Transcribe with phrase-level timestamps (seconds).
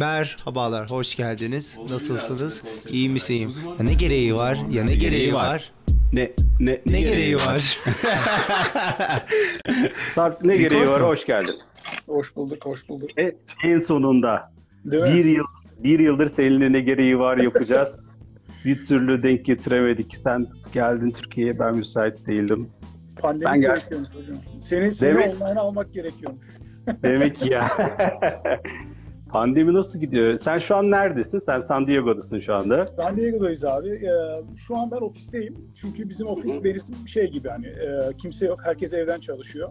[0.00, 1.78] Merhabalar, hoş geldiniz.
[1.90, 2.62] Nasılsınız?
[2.92, 3.54] İyi misiyim?
[3.78, 4.58] Ya ne gereği var?
[4.70, 5.72] Ya ne gereği var?
[6.12, 6.30] Ne
[6.60, 7.78] ne Ne gereği var?
[10.14, 11.00] Sarp ne gereği Record var?
[11.00, 11.06] mu?
[11.06, 11.54] Hoş geldin.
[12.06, 13.18] Hoş bulduk, hoş bulduk.
[13.18, 14.52] E, en sonunda
[14.84, 15.14] Değil mi?
[15.14, 15.44] bir yıl
[15.78, 17.98] bir yıldır seninle ne gereği var yapacağız.
[18.64, 20.16] bir türlü denk getiremedik.
[20.16, 22.68] Sen geldin Türkiye'ye ben müsait değildim.
[23.20, 24.36] Pandemi Ben gerekiyormuş hocam.
[24.60, 26.46] Seni, seni Demek- online almak gerekiyormuş.
[27.02, 27.68] Demek ki ya.
[29.30, 30.36] Pandemi nasıl gidiyor?
[30.36, 31.38] Sen şu an neredesin?
[31.38, 32.86] Sen San Diego'dasın şu anda.
[32.86, 33.88] San Diego'dayız abi.
[33.88, 35.54] Ee, şu an ben ofisteyim.
[35.74, 38.58] Çünkü bizim ofis benim şey gibi hani e, kimse yok.
[38.64, 39.68] Herkes evden çalışıyor.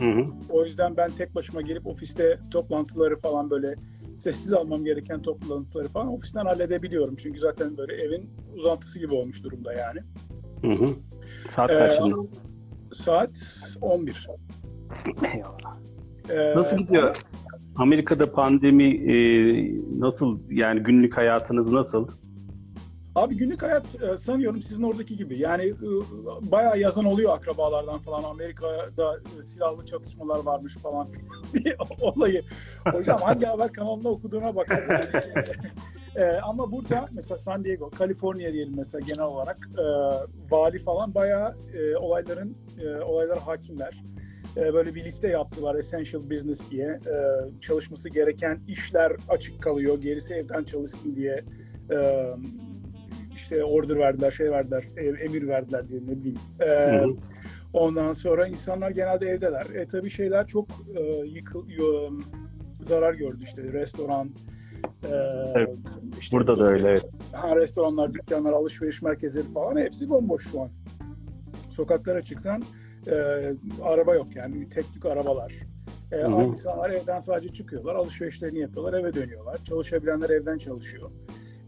[0.00, 0.24] Hı hı.
[0.50, 3.74] O yüzden ben tek başıma gelip ofiste toplantıları falan böyle
[4.16, 7.16] sessiz almam gereken toplantıları falan ofisten halledebiliyorum.
[7.16, 10.00] Çünkü zaten böyle evin uzantısı gibi olmuş durumda yani.
[10.62, 10.88] Hı hı.
[11.56, 12.14] Saat Ee, kaç şimdi?
[12.92, 13.30] Saat
[13.80, 14.26] 11.
[15.34, 15.76] Eyvallah.
[16.30, 17.16] Ee, Nasıl gidiyor?
[17.78, 19.14] Amerika'da pandemi e,
[20.00, 22.08] nasıl yani günlük hayatınız nasıl?
[23.14, 25.38] Abi günlük hayat e, sanıyorum sizin oradaki gibi.
[25.38, 25.88] Yani e,
[26.52, 28.24] bayağı yazan oluyor akrabalardan falan.
[28.24, 31.08] Amerika'da e, silahlı çatışmalar varmış falan
[31.54, 32.42] diye olayı.
[32.92, 35.10] Hocam hangi haber kanalında okuduğuna bakar.
[36.42, 39.58] Ama burada mesela San Diego, Kaliforniya diyelim mesela genel olarak
[40.50, 41.54] vali falan bayağı
[42.00, 42.56] olayların
[43.04, 44.02] olaylara hakimler.
[44.58, 46.86] E, böyle bir liste yaptılar Essential Business diye.
[46.86, 47.16] E,
[47.60, 50.00] çalışması gereken işler açık kalıyor.
[50.00, 51.44] Gerisi evden çalışsın diye.
[51.90, 52.28] E,
[53.36, 54.84] işte order verdiler, şey verdiler,
[55.20, 56.38] emir verdiler diye ne bileyim.
[56.60, 57.16] E, Hı hı.
[57.72, 59.66] ondan sonra insanlar genelde evdeler.
[59.74, 61.64] E tabii şeyler çok e, yıkıl,
[62.82, 64.28] zarar gördü işte restoran.
[65.04, 65.14] e,
[65.54, 65.68] Evet.
[66.20, 67.00] işte, Burada da öyle.
[67.32, 70.70] Ha, restoranlar, dükkanlar, alışveriş merkezleri falan hepsi bomboş şu an.
[71.70, 72.62] Sokaklara çıksan
[73.06, 73.14] e,
[73.82, 75.52] araba yok yani tek tük arabalar.
[76.12, 76.42] E, Hı hı.
[76.42, 79.64] insanlar evden sadece çıkıyorlar, alışverişlerini yapıyorlar, eve dönüyorlar.
[79.64, 81.10] Çalışabilenler evden çalışıyor.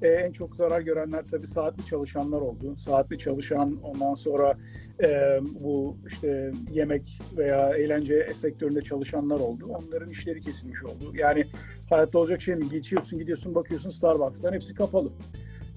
[0.03, 2.77] E, en çok zarar görenler tabii saatli çalışanlar oldu.
[2.77, 4.55] Saatli çalışan ondan sonra
[5.03, 9.66] e, bu işte yemek veya eğlence sektöründe çalışanlar oldu.
[9.69, 11.05] Onların işleri kesilmiş oldu.
[11.15, 11.44] Yani
[11.91, 12.69] hayatta olacak şey mi?
[12.69, 15.12] Geçiyorsun gidiyorsun bakıyorsun Starbucks'ların hepsi kapalı.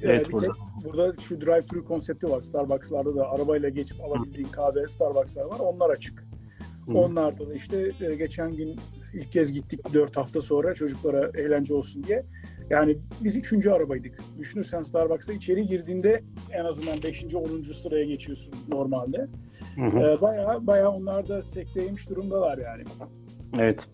[0.03, 0.47] Evet, bir burada.
[0.47, 2.41] tek burada şu drive-thru konsepti var.
[2.41, 5.59] Starbucks'larda da arabayla geçip alabildiğin kahve Starbucks'lar var.
[5.59, 6.23] Onlar açık.
[6.85, 6.97] Hı.
[6.97, 8.75] Onlarda da işte e, geçen gün
[9.13, 12.25] ilk kez gittik 4 hafta sonra çocuklara eğlence olsun diye.
[12.69, 14.19] Yani biz üçüncü arabaydık.
[14.39, 17.35] Düşünürsen Starbucks'a içeri girdiğinde en azından 5.
[17.35, 17.61] 10.
[17.61, 19.27] sıraya geçiyorsun normalde.
[19.75, 19.81] Hı.
[19.81, 20.21] E,
[20.67, 22.83] bayağı onlar da sekteymiş durumdalar yani.
[23.59, 23.87] Evet.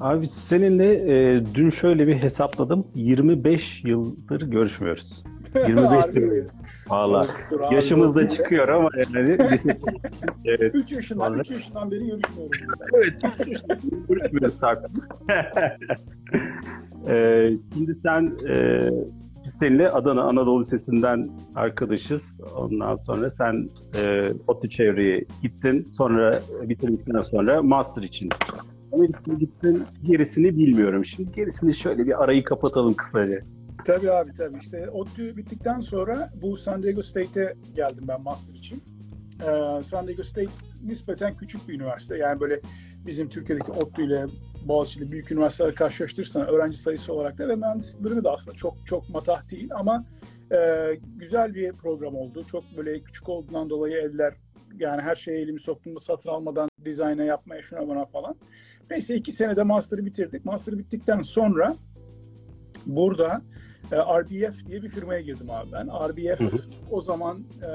[0.00, 2.86] Abi seninle e, dün şöyle bir hesapladım.
[2.94, 5.24] 25 yıldır görüşmüyoruz.
[5.54, 6.44] 25 Harbi yıl.
[6.88, 7.26] Valla.
[7.72, 9.28] Yaşımız da çıkıyor ama yani.
[10.44, 10.74] evet.
[10.74, 11.40] 3 yaşından, Vallahi.
[11.40, 12.60] 3 yaşından beri görüşmüyoruz.
[12.94, 13.22] Evet.
[14.08, 15.08] Görüşmüyoruz artık.
[17.08, 18.88] e, şimdi sen e,
[19.44, 22.40] biz seninle Adana Anadolu Lisesi'nden arkadaşız.
[22.56, 23.68] Ondan sonra sen
[24.02, 25.84] e, ODTÜ çevreye gittin.
[25.92, 28.28] Sonra e, bitirdikten sonra master için
[28.96, 29.84] Amerika'ya gittin.
[30.02, 31.04] Gerisini bilmiyorum.
[31.04, 33.42] Şimdi gerisini şöyle bir arayı kapatalım kısaca.
[33.84, 34.58] Tabii abi tabii.
[34.58, 38.82] İşte ODTÜ bittikten sonra bu San Diego State'e geldim ben master için.
[39.40, 40.48] Ee, San Diego State
[40.84, 42.18] nispeten küçük bir üniversite.
[42.18, 42.60] Yani böyle
[43.06, 44.26] bizim Türkiye'deki ODTÜ ile
[44.64, 49.10] Boğaziçi'li büyük üniversiteler karşılaştırırsan öğrenci sayısı olarak da ve mühendislik bölümü de aslında çok çok
[49.10, 50.04] matah değil ama
[50.52, 50.58] e,
[51.16, 52.44] güzel bir program oldu.
[52.50, 54.34] Çok böyle küçük olduğundan dolayı eller
[54.78, 58.36] yani her şeye elimi soktuğumda satın almadan dizayna yapmaya şuna buna falan.
[58.90, 60.44] Neyse iki senede master'ı bitirdik.
[60.44, 61.76] Master bittikten sonra
[62.86, 63.40] burada
[63.92, 65.86] e, RBF diye bir firmaya girdim abi ben.
[65.86, 66.58] RBF Hı hı.
[66.90, 67.70] o zaman e,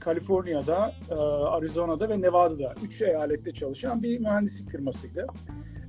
[0.00, 5.26] Kaliforniya'da, e, Arizona'da ve Nevada'da üç eyalette çalışan bir mühendislik firmasıydı.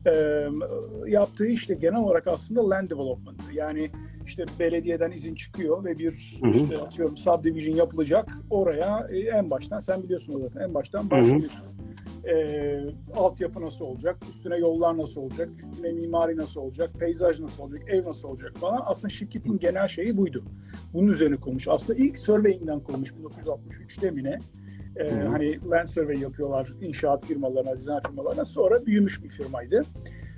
[0.05, 0.45] E,
[1.07, 3.41] yaptığı işte genel olarak aslında land development.
[3.53, 3.91] Yani
[4.25, 6.51] işte belediyeden izin çıkıyor ve bir Hı hı.
[6.51, 8.31] işte atıyorum subdivision yapılacak.
[8.49, 11.11] Oraya e, en baştan sen biliyorsun zaten en baştan hı.
[11.11, 11.67] başlıyorsun.
[12.27, 12.79] E,
[13.13, 18.05] altyapı nasıl olacak, üstüne yollar nasıl olacak, üstüne mimari nasıl olacak, peyzaj nasıl olacak, ev
[18.05, 18.81] nasıl olacak falan.
[18.85, 20.43] Aslında şirketin genel şeyi buydu.
[20.93, 21.67] Bunun üzerine konmuş.
[21.67, 24.39] Aslında ilk surveying'den konmuş 1963'te mi ne?
[24.95, 28.45] E, hani land survey yapıyorlar inşaat firmalarına, dizayn firmalarına.
[28.45, 29.85] Sonra büyümüş bir firmaydı.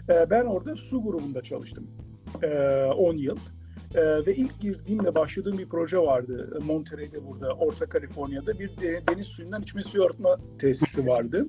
[0.09, 1.87] E, ben orada su grubunda çalıştım.
[2.43, 2.47] E,
[2.83, 3.37] 10 yıl.
[3.95, 6.59] E, ve ilk girdiğimde başladığım bir proje vardı.
[6.65, 11.47] Monterey'de burada, Orta Kaliforniya'da bir de, deniz suyundan içme suyu arıtma tesisi vardı.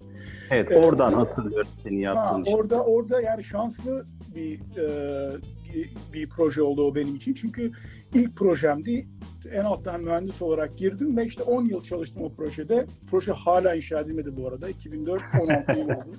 [0.50, 0.84] Evet, Evet.
[0.84, 2.56] oradan hatırlıyorum seni Ha, yaptığın işi.
[2.56, 4.04] orada orada yani şanslı
[4.36, 5.36] bir, e,
[6.12, 7.34] bir proje oldu o benim için.
[7.34, 7.70] Çünkü
[8.14, 9.04] ilk projemdi.
[9.52, 12.86] En alttan mühendis olarak girdim ve işte 10 yıl çalıştım o projede.
[13.10, 14.70] Proje hala inşa edilmedi bu arada.
[14.70, 16.16] 2004-16 yıl oldu.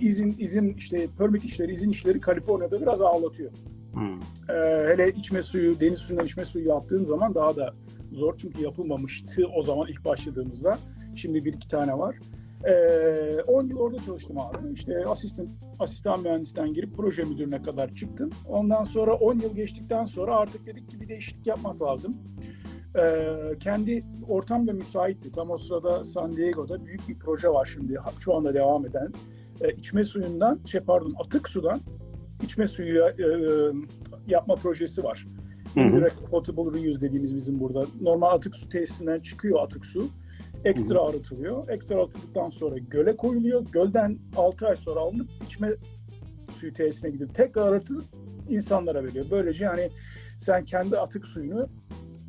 [0.00, 3.50] İzin izin işte permit işleri, izin işleri Kaliforniya'da biraz ağlatıyor.
[3.92, 4.20] Hmm.
[4.48, 7.74] Ee, hele içme suyu, deniz suyundan içme suyu yaptığın zaman daha da
[8.12, 8.34] zor.
[8.36, 10.78] Çünkü yapılmamıştı o zaman ilk başladığımızda.
[11.14, 12.16] Şimdi bir iki tane var.
[12.64, 14.72] Ee, 10 yıl orada çalıştım abi.
[14.72, 15.48] İşte asistan,
[15.78, 18.30] asistan mühendisten girip proje müdürüne kadar çıktım.
[18.48, 22.16] Ondan sonra 10 yıl geçtikten sonra artık dedik ki bir değişiklik yapmak lazım.
[22.98, 23.24] Ee,
[23.60, 25.32] kendi ortam da müsaitti.
[25.32, 27.98] Tam o sırada San Diego'da büyük bir proje var şimdi.
[28.18, 29.12] Şu anda devam eden.
[29.60, 31.80] Ee, içme suyundan, şey pardon atık sudan
[32.42, 33.26] içme suyu e,
[34.26, 35.26] yapma projesi var.
[35.76, 37.86] Indirect potable reuse dediğimiz bizim burada.
[38.00, 40.08] Normal atık su tesisinden çıkıyor atık su.
[40.64, 41.68] Ekstra arıtılıyor.
[41.68, 43.64] Ekstra arıtıldıktan sonra göle koyuluyor.
[43.72, 45.70] Gölden 6 ay sonra alınıp içme
[46.50, 48.04] suyu tesisine gidip tekrar arıtılıp
[48.48, 49.24] insanlara veriyor.
[49.30, 49.88] Böylece yani
[50.38, 51.68] sen kendi atık suyunu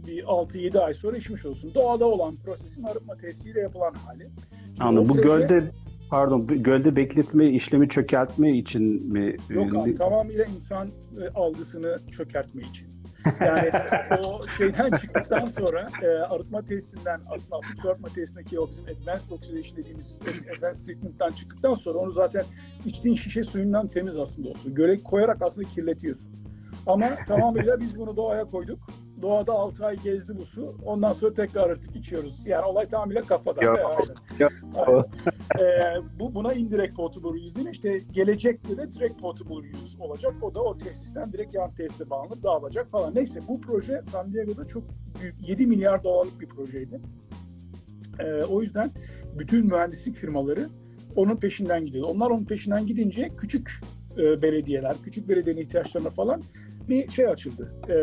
[0.07, 1.71] bir 6-7 ay sonra içmiş olsun.
[1.75, 4.23] Doğada olan prosesin arıtma tesisiyle yapılan hali.
[4.67, 5.09] Şimdi Anladım.
[5.09, 5.71] Bu proje- gölde
[6.09, 9.37] pardon gölde bekletme işlemi çökertme için mi?
[9.49, 12.87] Yok e, abi tamamıyla insan e, algısını çökertme için.
[13.41, 13.71] Yani
[14.23, 19.31] o şeyden çıktıktan sonra e, arıtma tesisinden aslında atık su arıtma tesisindeki o bizim advanced
[19.31, 20.17] oxidation dediğimiz
[20.57, 22.45] advanced treatment'tan çıktıktan sonra onu zaten
[22.85, 24.75] içtiğin şişe suyundan temiz aslında o su.
[24.75, 26.31] Göle koyarak aslında kirletiyorsun.
[26.87, 28.79] Ama tamamıyla biz bunu doğaya koyduk.
[29.21, 30.75] Doğada 6 ay gezdi bu su.
[30.85, 32.47] Ondan sonra tekrar arıtıp içiyoruz.
[32.47, 33.59] Yani olay tamamıyla kafada.
[33.59, 34.15] Aynen.
[34.39, 34.49] ya.
[34.75, 35.03] Aynen.
[35.59, 37.67] Ee, bu buna indirect potable reuse değil.
[37.67, 40.33] İşte gelecekte de direkt potable reuse olacak.
[40.41, 43.15] O da o tesisten direkt yan tesise bağlanıp dağılacak falan.
[43.15, 44.83] Neyse bu proje San Diego'da çok
[45.21, 47.01] büyük 7 milyar dolarlık bir projeydi.
[48.19, 48.91] Ee, o yüzden
[49.39, 50.69] bütün mühendislik firmaları
[51.15, 52.11] onun peşinden gidiyordu.
[52.11, 53.81] Onlar onun peşinden gidince küçük
[54.17, 56.43] e, belediyeler, küçük belediyenin ihtiyaçlarına falan
[56.89, 57.73] bir şey açıldı.
[57.89, 57.97] E,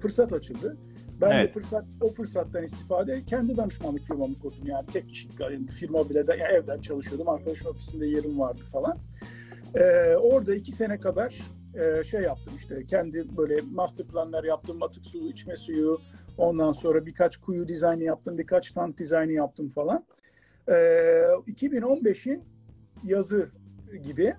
[0.00, 0.76] fırsat açıldı.
[1.20, 1.54] Ben de Evet.
[1.54, 4.66] fırsat o fırsattan istifade kendi danışmanlık firmamı kurdum.
[4.66, 7.28] Yani tek kişilik yani firma bile de yani evden çalışıyordum.
[7.28, 8.98] Arkadaşın ofisinde yerim vardı falan.
[9.74, 11.38] E, orada iki sene kadar
[11.74, 14.82] e, şey yaptım işte kendi böyle master planlar yaptım.
[14.82, 15.98] Atık suyu, içme suyu.
[16.38, 18.38] Ondan sonra birkaç kuyu dizaynı yaptım.
[18.38, 20.04] Birkaç tank dizaynı yaptım falan.
[20.68, 22.44] E, 2015'in
[23.04, 23.48] yazı
[24.02, 24.34] gibi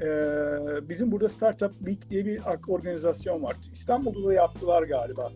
[0.00, 3.56] e, bizim burada Startup Week diye bir organizasyon var.
[3.72, 5.28] İstanbul'da da yaptılar galiba.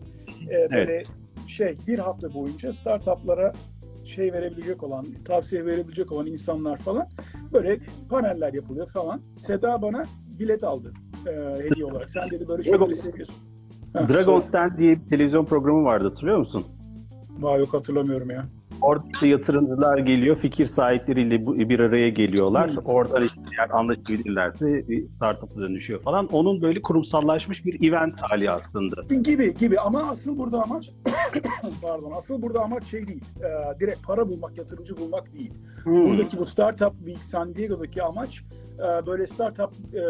[0.51, 1.03] E, böyle
[1.47, 3.53] şey bir hafta boyunca startuplara
[4.05, 7.07] şey verebilecek olan, tavsiye verebilecek olan insanlar falan
[7.53, 9.21] böyle paneller yapılıyor falan.
[9.35, 10.05] Seda bana
[10.39, 10.93] bilet aldı
[11.27, 11.31] e,
[11.63, 12.09] hediye olarak.
[12.09, 13.35] Sen dedi böyle şeyleri seviyorsun.
[13.93, 14.39] Ha, Dragon.
[14.39, 16.65] Stand diye bir televizyon programı vardı hatırlıyor musun?
[17.39, 18.45] Vay yok hatırlamıyorum ya.
[18.81, 22.71] Orada işte yatırımcılar geliyor, fikir sahipleriyle bir araya geliyorlar.
[22.85, 26.27] Oradan işte eğer anlaşabilirlerse bir startup'a dönüşüyor falan.
[26.27, 29.15] Onun böyle kurumsallaşmış bir event hali aslında.
[29.23, 30.91] Gibi gibi ama asıl burada amaç
[31.81, 33.23] pardon asıl burada amaç şey değil.
[33.39, 35.53] E, direkt para bulmak, yatırımcı bulmak değil.
[35.83, 36.07] Hmm.
[36.07, 38.43] Buradaki bu Startup Week San Diego'daki amaç
[38.79, 40.01] e, böyle startup e,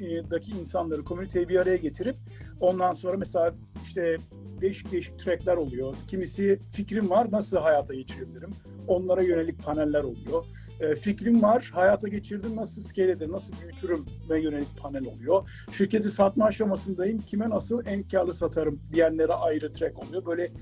[0.00, 2.14] e, daki insanları, komüniteyi bir araya getirip
[2.60, 4.16] ondan sonra mesela işte
[4.60, 5.94] değişik değişik trackler oluyor.
[6.06, 8.50] Kimisi fikrim var nasıl hayata geçirebilirim?
[8.88, 10.46] Onlara yönelik paneller oluyor.
[10.80, 15.50] E, fikrim var hayata geçirdim nasıl scale ederim, nasıl büyütürüm ve yönelik panel oluyor.
[15.70, 20.26] Şirketi satma aşamasındayım kime nasıl en karlı satarım diyenlere ayrı track oluyor.
[20.26, 20.52] Böyle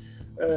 [0.46, 0.48] e,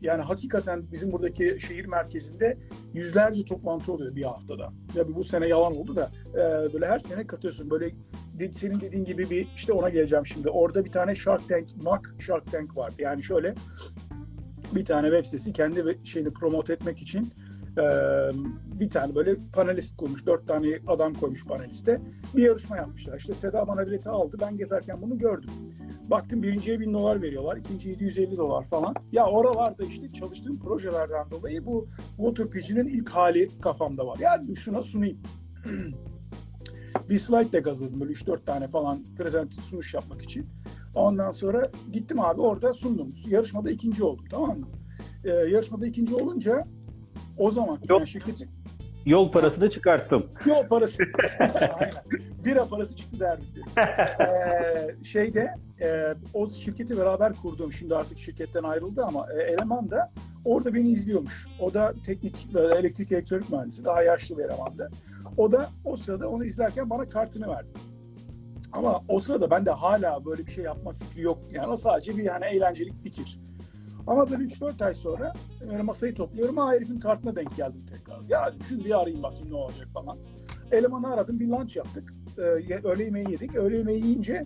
[0.00, 2.58] yani hakikaten bizim buradaki şehir merkezinde
[2.92, 4.72] yüzlerce toplantı oluyor bir haftada.
[4.94, 7.70] Ya bu sene yalan oldu da e, böyle her sene katıyorsun.
[7.70, 7.90] Böyle
[8.52, 10.50] senin dediğin gibi bir işte ona geleceğim şimdi.
[10.50, 12.94] Orada bir tane Shark Tank, Mac Shark Tank vardı.
[12.98, 13.54] Yani şöyle
[14.74, 17.32] bir tane web sitesi kendi şeyini promote etmek için
[17.78, 17.84] e,
[18.80, 20.26] bir tane böyle panelist koymuş.
[20.26, 22.00] Dört tane adam koymuş paneliste.
[22.36, 23.18] Bir yarışma yapmışlar.
[23.18, 24.36] İşte Seda bana bileti aldı.
[24.40, 25.50] Ben gezerken bunu gördüm.
[26.10, 27.56] Baktım birinciye bin dolar veriyorlar.
[27.56, 28.94] ikinciye 750 dolar falan.
[29.12, 31.88] Ya oralarda işte çalıştığım projelerden dolayı bu
[32.52, 34.18] Pigeon'in ilk hali kafamda var.
[34.18, 35.18] Yani şuna sunayım.
[37.08, 40.46] bir slide de gazladım böyle 3-4 tane falan prezent sunuş yapmak için.
[40.94, 43.10] Ondan sonra gittim abi orada sundum.
[43.28, 44.66] Yarışmada ikinci oldum tamam mı?
[45.24, 46.62] Ee, yarışmada ikinci olunca
[47.38, 47.90] o zaman Yok.
[48.00, 48.48] yani şirketi
[49.06, 50.26] Yol parası da çıkarttım.
[50.46, 51.02] yol parası
[51.80, 51.94] aynen
[52.44, 53.48] bira parası çıktı derdik.
[54.20, 60.12] Ee, şeyde e, o şirketi beraber kurduğum şimdi artık şirketten ayrıldı ama e, eleman da
[60.44, 61.46] orada beni izliyormuş.
[61.60, 64.90] O da teknik böyle elektrik elektronik mühendisi daha yaşlı bir elemandı.
[65.36, 67.68] O da o sırada onu izlerken bana kartını verdi.
[68.72, 71.38] Ama o sırada bende hala böyle bir şey yapma fikri yok.
[71.52, 73.38] Yani o sadece bir yani eğlencelik fikir.
[74.06, 75.32] Ama böyle 3-4 ay sonra
[75.70, 76.56] böyle masayı topluyorum.
[76.56, 78.20] Ha herifin kartına denk geldim tekrar.
[78.28, 80.18] Ya şunu bir arayayım bakayım ne olacak falan.
[80.72, 82.12] Elemanı aradım bir lunch yaptık.
[82.38, 82.42] Ee,
[82.84, 83.54] öğle yemeği yedik.
[83.54, 84.44] Öğle yemeği yiyince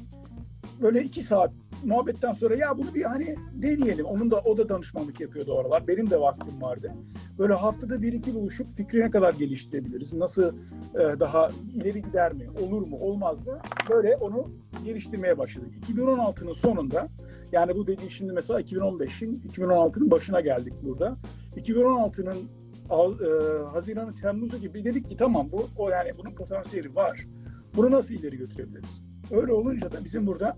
[0.82, 1.50] böyle iki saat
[1.84, 4.06] muhabbetten sonra ya bunu bir hani deneyelim.
[4.06, 5.88] Onun da o da danışmanlık yapıyordu o aralar.
[5.88, 6.94] Benim de vaktim vardı.
[7.38, 10.14] Böyle haftada bir iki buluşup fikri ne kadar geliştirebiliriz?
[10.14, 10.54] Nasıl
[10.94, 12.50] e, daha ileri gider mi?
[12.62, 12.96] Olur mu?
[13.00, 13.58] Olmaz mı?
[13.90, 14.46] Böyle onu
[14.84, 15.72] geliştirmeye başladık.
[15.90, 17.08] 2016'nın sonunda
[17.52, 21.16] yani bu dediğim şimdi mesela 2015'in 2016'nın başına geldik burada.
[21.56, 22.38] 2016'nın
[22.90, 27.26] Al- e, Haziran'ı Temmuz'u gibi dedik ki tamam bu o yani bunun potansiyeli var.
[27.76, 29.02] Bunu nasıl ileri götürebiliriz?
[29.30, 30.56] Öyle olunca da bizim burada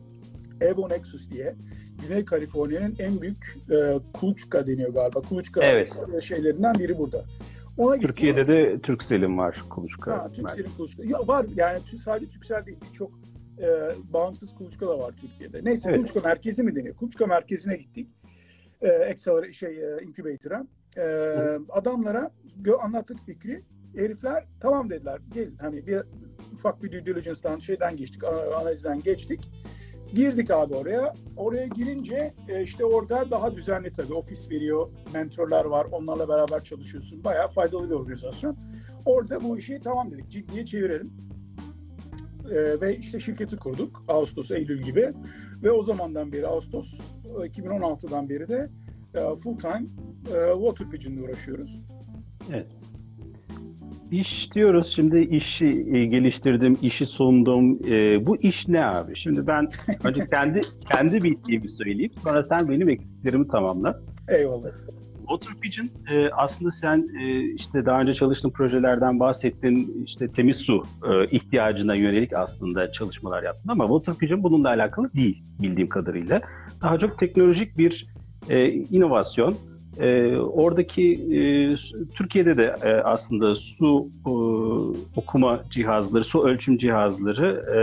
[0.60, 1.54] Evo Nexus diye
[2.08, 5.20] Güney Kaliforniya'nın en büyük e, kuluçka deniyor galiba.
[5.20, 5.92] Kuluçka Evet.
[6.22, 7.24] şeylerinden biri burada.
[7.78, 7.98] Ona.
[7.98, 10.18] Türkiye'de de Turkcell'in var kuluçka.
[10.18, 11.04] Ha, Türkcell'in kuluçka.
[11.04, 13.10] Ya var yani sadece Türksel değil birçok
[13.58, 13.66] e,
[14.12, 15.60] bağımsız kuluçka da var Türkiye'de.
[15.62, 15.98] Neyse Evet.
[15.98, 16.96] kuluçka merkezi mi deniyor?
[16.96, 18.08] Kuluçka merkezine gittik.
[18.82, 18.88] E,
[19.52, 20.66] şey e, incubator'a.
[20.96, 21.04] E,
[21.68, 22.30] adamlara
[22.80, 23.64] anlattık fikri.
[23.96, 25.20] Herifler tamam dediler.
[25.34, 26.02] Gel hani bir
[26.52, 29.40] ufak bir due diligence'dan şeyden geçtik, ana- analizden geçtik.
[30.14, 31.14] Girdik abi oraya.
[31.36, 34.14] Oraya girince e, işte orada daha düzenli tabii.
[34.14, 35.86] Ofis veriyor, mentorlar var.
[35.92, 37.24] Onlarla beraber çalışıyorsun.
[37.24, 38.56] Bayağı faydalı bir organizasyon.
[39.04, 40.28] Orada bu işi tamam dedik.
[40.28, 41.12] Ciddiye çevirelim.
[42.52, 44.04] E, ve işte şirketi kurduk.
[44.08, 45.08] Ağustos, Eylül gibi.
[45.62, 48.70] Ve o zamandan beri Ağustos e, 2016'dan beri de
[49.14, 49.84] e, full time
[50.26, 51.80] e, water pigeon'la uğraşıyoruz.
[54.10, 57.78] İş diyoruz şimdi işi e, geliştirdim, işi sundum.
[57.88, 59.16] E, bu iş ne abi?
[59.16, 59.68] Şimdi ben
[60.04, 60.60] önce kendi
[60.92, 62.12] kendi bildiğimi söyleyeyim.
[62.22, 64.00] Sonra sen benim eksiklerimi tamamla.
[64.28, 64.70] Eyvallah.
[65.28, 70.04] Water Pigeon e, aslında sen e, işte daha önce çalıştığın projelerden bahsettin.
[70.06, 75.42] işte temiz su e, ihtiyacına yönelik aslında çalışmalar yaptın ama Water Pigeon bununla alakalı değil
[75.62, 76.40] bildiğim kadarıyla.
[76.82, 78.06] Daha çok teknolojik bir
[78.48, 79.56] e, inovasyon.
[79.98, 81.40] E, oradaki e,
[82.16, 84.30] Türkiye'de de e, aslında su e,
[85.16, 87.78] okuma cihazları, su ölçüm cihazları e,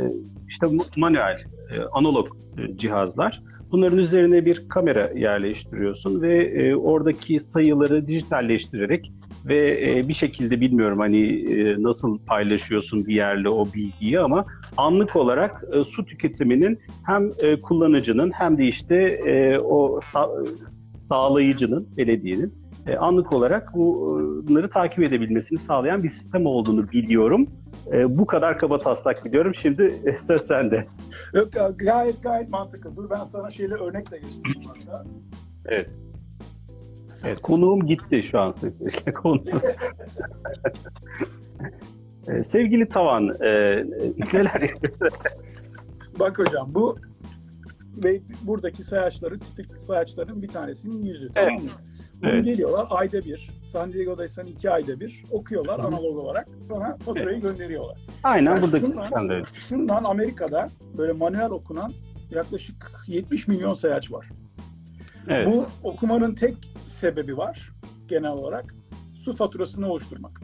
[0.48, 1.38] işte manuel,
[1.70, 3.42] e, analog e, cihazlar.
[3.72, 9.12] Bunların üzerine bir kamera yerleştiriyorsun ve e, oradaki sayıları dijitalleştirerek
[9.46, 14.46] ve e, bir şekilde bilmiyorum hani e, nasıl paylaşıyorsun bir yerle o bilgiyi ama
[14.76, 18.96] anlık olarak e, su tüketiminin hem e, kullanıcının hem de işte
[19.26, 20.48] e, o sa-
[21.08, 22.54] sağlayıcının, belediyenin
[22.86, 27.46] e, anlık olarak bu, bunları takip edebilmesini sağlayan bir sistem olduğunu biliyorum.
[27.92, 29.54] E, bu kadar kaba taslak biliyorum.
[29.54, 30.86] Şimdi e, söz sende.
[31.34, 32.96] Yok, gayet gayet mantıklı.
[32.96, 35.04] Dur ben sana şeyle örnekle göstereyim hatta.
[35.66, 35.90] Evet.
[37.24, 38.54] Evet, konuğum gitti şu an.
[39.14, 39.44] Konuğum.
[42.28, 43.50] E, Sevgili Tavan, e,
[44.32, 44.70] neler?
[46.18, 46.96] Bak hocam bu
[48.04, 51.70] ve buradaki sayaçları tipik sayaçların bir tanesinin yüzü tamam mı?
[52.22, 52.44] Bunu Evet.
[52.44, 53.50] geliyorlar ayda bir.
[53.62, 56.48] San Diego'daysan iki ayda bir okuyorlar Hı analog olarak.
[56.62, 58.00] Sana faturayı gönderiyorlar.
[58.24, 59.42] Aynen buradaki Şundan- de.
[59.52, 61.90] Şundan Amerika'da böyle manuel okunan
[62.30, 64.28] yaklaşık 70 milyon sayaç var.
[65.28, 65.46] Evet.
[65.46, 66.54] Bu okumanın tek
[66.86, 67.72] sebebi var
[68.08, 68.74] genel olarak
[69.14, 70.40] su faturasını oluşturmak.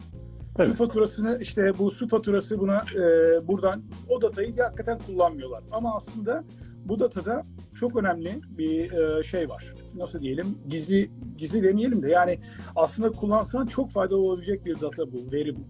[0.57, 0.67] Tabii.
[0.67, 3.01] Su faturasını işte bu su faturası buna e,
[3.47, 5.63] buradan o datayı hakikaten kullanmıyorlar.
[5.71, 6.43] Ama aslında
[6.85, 7.43] bu datada
[7.75, 9.73] çok önemli bir e, şey var.
[9.95, 10.57] Nasıl diyelim?
[10.67, 12.39] Gizli gizli demeyelim de yani
[12.75, 15.61] aslında kullansan çok faydalı olabilecek bir data bu, veri bu.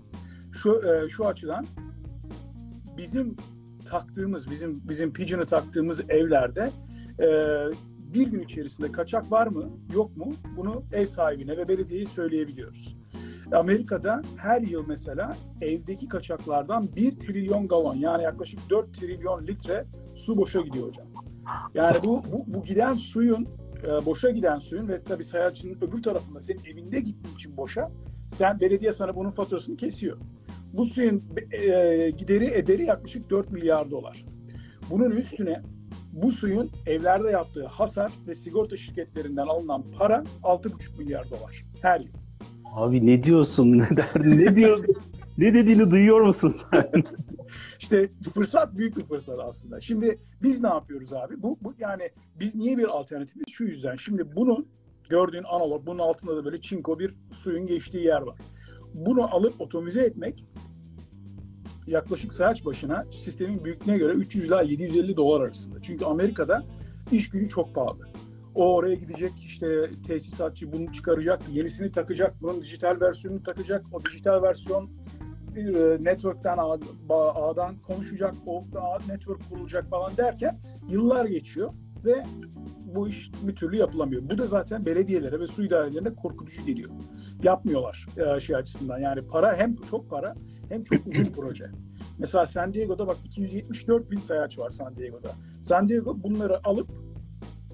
[0.52, 1.66] Şu e, şu açıdan
[2.98, 3.36] bizim
[3.86, 6.72] taktığımız, bizim bizim Pigeon'ı taktığımız evlerde
[7.20, 7.28] e,
[8.14, 10.34] bir gün içerisinde kaçak var mı, yok mu?
[10.58, 12.98] Bunu ev sahibine ve belediyeye söyleyebiliyoruz.
[13.52, 20.38] Amerika'da her yıl mesela evdeki kaçaklardan 1 trilyon galon yani yaklaşık 4 trilyon litre su
[20.38, 21.08] boşa gidiyor hocam.
[21.74, 23.48] Yani bu, bu, bu giden suyun,
[23.84, 27.92] e, boşa giden suyun ve tabii sayacının öbür tarafında senin evinde gittiği için boşa,
[28.28, 30.18] sen belediye sana bunun faturasını kesiyor.
[30.74, 34.26] Bu suyun e, gideri ederi yaklaşık 4 milyar dolar.
[34.90, 35.62] Bunun üstüne
[36.14, 42.25] bu suyun evlerde yaptığı hasar ve sigorta şirketlerinden alınan para 6,5 milyar dolar her yıl.
[42.76, 43.72] Abi ne diyorsun?
[43.78, 44.96] Ne, der, ne diyorsun?
[45.38, 46.92] ne dediğini duyuyor musun sen?
[47.80, 49.82] İşte fırsat büyük bir fırsat aslında.
[49.82, 51.44] Şimdi biz ne yapıyoruz abi?
[51.44, 53.44] Bu, bu yani biz niye bir alternatifiz?
[53.52, 53.96] Şu yüzden.
[53.96, 54.68] Şimdi bunun
[55.10, 58.36] gördüğün analog, bunun altında da böyle çinko bir suyun geçtiği yer var.
[58.94, 60.46] Bunu alıp otomize etmek
[61.88, 65.82] yaklaşık sayaç başına sistemin büyüklüğüne göre 300 ila 750 dolar arasında.
[65.82, 66.64] Çünkü Amerika'da
[67.12, 68.08] iş gücü çok pahalı.
[68.56, 73.86] O oraya gidecek işte tesisatçı bunu çıkaracak, yenisini takacak, bunun dijital versiyonunu takacak.
[73.94, 74.90] O dijital versiyon
[75.56, 76.58] bir e, network'ten
[77.10, 80.60] ağdan konuşacak, o ağ network kurulacak falan derken
[80.90, 81.74] yıllar geçiyor
[82.06, 82.26] ve
[82.96, 84.30] bu iş bir türlü yapılamıyor.
[84.30, 86.90] Bu da zaten belediyelere ve su idarelerine korkutucu geliyor.
[87.44, 89.00] Yapmıyorlar e, şey açısından.
[89.00, 90.36] Yani para hem çok para
[90.70, 91.72] hem çok uzun proje.
[92.20, 95.32] Mesela San Diego'da bak 274 bin sayaç var San Diego'da.
[95.62, 96.92] San Diego bunları alıp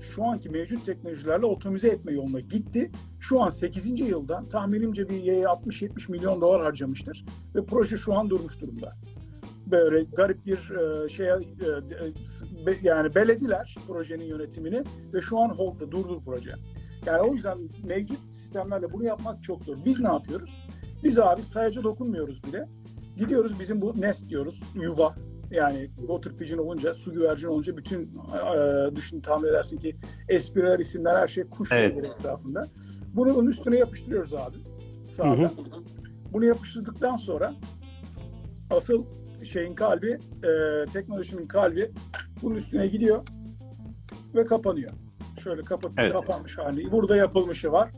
[0.02, 2.92] şu anki mevcut teknolojilerle otomize etme yoluna gitti.
[3.20, 4.00] Şu an 8.
[4.00, 7.26] yılda tahminimce bir 60-70 milyon dolar harcamıştır.
[7.56, 8.92] Ve proje şu an durmuş durumda.
[9.66, 15.92] Böyle garip bir e, şeye e, e, yani belediler projenin yönetimini ve şu an hold'da
[15.92, 16.52] durdur proje.
[17.06, 19.78] Yani o yüzden mevcut sistemlerle bunu yapmak çok zor.
[19.86, 20.70] Biz ne yapıyoruz?
[21.04, 22.70] Biz abi sayaca dokunmuyoruz bile.
[23.18, 25.16] Gidiyoruz bizim bu nest diyoruz, yuva.
[25.52, 29.96] Yani water pigeon olunca, su güvercin olunca bütün e, düşün tahmin edersin ki
[30.30, 32.06] espriler, isimler her şey kuş Evet.
[32.06, 32.64] etrafında.
[33.14, 34.58] Bunu bunun üstüne yapıştırıyoruz abi
[35.08, 35.30] sağda.
[35.30, 35.52] Hı hı.
[36.34, 37.54] Bunu yapıştırdıktan sonra
[38.70, 39.06] asıl
[39.44, 41.92] şeyin kalbi, e, teknolojinin kalbi
[42.42, 43.24] bunun üstüne gidiyor
[44.36, 44.92] ve kapanıyor.
[45.44, 46.14] Şöyle kapat, Evet.
[46.14, 46.92] kapanmış hali.
[46.92, 47.92] Burada yapılmışı var.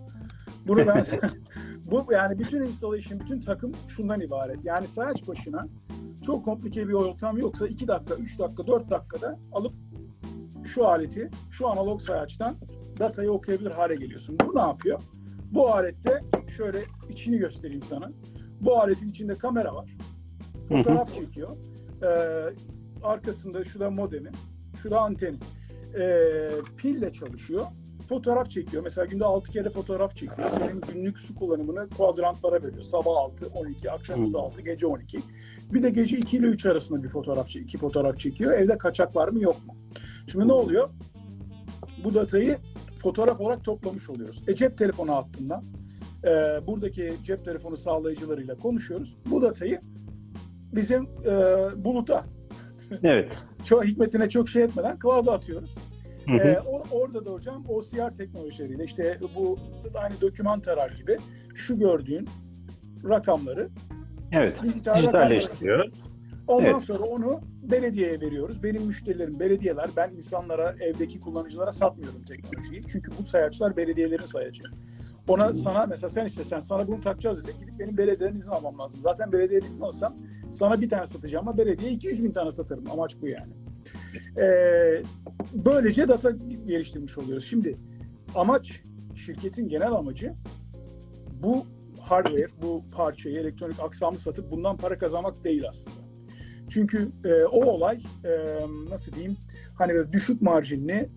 [0.68, 1.04] Bunu ben
[1.92, 4.66] bu yani bütün installation, bütün takım şundan ibaret.
[4.66, 5.68] Yani sayaç başına
[6.26, 9.74] çok komplike bir ortam yoksa 2 dakika, 3 dakika, 4 dakikada alıp
[10.66, 12.56] şu aleti, şu analog sayaçtan
[13.00, 14.38] datayı okuyabilir hale geliyorsun.
[14.46, 15.02] Bu ne yapıyor?
[15.52, 16.22] Bu alette
[16.58, 18.12] şöyle içini göstereyim sana.
[18.62, 19.98] Bu aletin içinde kamera var.
[20.70, 21.58] Fotoğraf çekiyor.
[22.04, 22.54] Ee,
[23.04, 24.32] arkasında şurada modemi,
[24.82, 25.38] şurada anteni.
[26.00, 27.66] Ee, pille çalışıyor.
[28.10, 28.84] Fotoğraf çekiyor.
[28.84, 30.50] Mesela günde 6 kere fotoğraf çekiyor.
[30.50, 32.84] Senin günlük su kullanımını kuadrantlara bölüyor.
[32.84, 35.20] Sabah 6, 12, akşamüstü 6, gece 12.
[35.74, 38.52] Bir de gece 2 ile 3 arasında bir fotoğraf, çek- iki fotoğraf çekiyor.
[38.52, 39.76] Evde kaçak var mı yok mu?
[40.28, 40.90] Şimdi ne oluyor?
[42.04, 42.58] Bu datayı
[43.00, 44.44] fotoğraf olarak toplamış oluyoruz.
[44.48, 45.64] E cep telefonu hattından
[46.24, 46.28] e,
[46.68, 49.18] buradaki cep telefonu sağlayıcılarıyla konuşuyoruz.
[49.26, 49.80] Bu datayı
[50.76, 51.32] bizim e,
[51.86, 52.26] buluta
[53.04, 53.32] Evet.
[53.66, 55.76] çok hikmetine çok şey etmeden cloud'a atıyoruz.
[56.28, 56.38] Hı hı.
[56.38, 59.58] Ee, o- orada da hocam OCR teknolojileriyle işte bu
[59.96, 61.18] aynı doküman tarar gibi
[61.56, 62.28] şu gördüğün
[63.10, 63.70] rakamları
[64.34, 64.64] Evet.
[64.64, 65.92] dijital rakamları Dijitalleştiriyor.
[66.48, 66.84] Ondan Evet.
[66.84, 68.64] sonra onu belediyeye veriyoruz.
[68.64, 69.90] Benim müşterilerim belediyeler.
[69.98, 72.84] Ben insanlara, evdeki kullanıcılara satmıyorum teknolojiyi.
[72.88, 74.64] Çünkü bu sayaçlar belediyelerin sayacı.
[75.28, 79.02] Ona sana mesela sen istesen sana bunu takacağız desek gidip benim belediyeden izin almam lazım.
[79.04, 80.18] Zaten belediyeden izin alsam
[80.52, 82.92] sana bir tane satacağım ama belediye 200 bin tane satarım.
[82.92, 83.54] Amaç bu yani.
[84.38, 85.02] Ee,
[85.66, 86.32] böylece data
[86.66, 87.46] geliştirmiş oluyoruz.
[87.46, 87.76] Şimdi
[88.36, 88.82] amaç,
[89.16, 90.34] şirketin genel amacı
[91.44, 91.66] bu
[92.04, 95.98] hardware, bu parçayı, elektronik aksamı satıp bundan para kazanmak değil aslında.
[96.70, 99.38] Çünkü e, o olay e, nasıl diyeyim
[99.78, 101.10] hani böyle düşük marjinli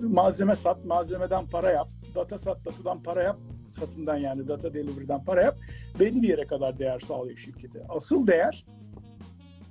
[0.00, 3.38] malzeme sat, malzemeden para yap, data sat, datadan para yap,
[3.70, 5.56] satımdan yani data delivery'den para yap
[6.00, 7.86] belli bir yere kadar değer sağlıyor şirkete.
[7.88, 8.66] Asıl değer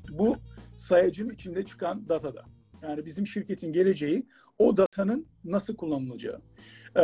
[0.10, 0.36] bu
[0.78, 2.42] sayacın içinde çıkan datada.
[2.84, 4.28] Yani bizim şirketin geleceği
[4.60, 6.42] o datanın nasıl kullanılacağı.
[6.96, 7.02] Ee,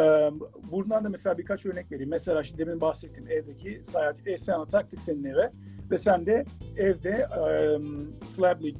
[0.71, 2.09] buradan da mesela birkaç örnek vereyim.
[2.09, 5.51] Mesela işte demin bahsettiğim evdeki sayaç, e, sana taktık senin eve
[5.91, 6.45] ve sen de
[6.77, 7.45] evde e,
[8.25, 8.75] slab leak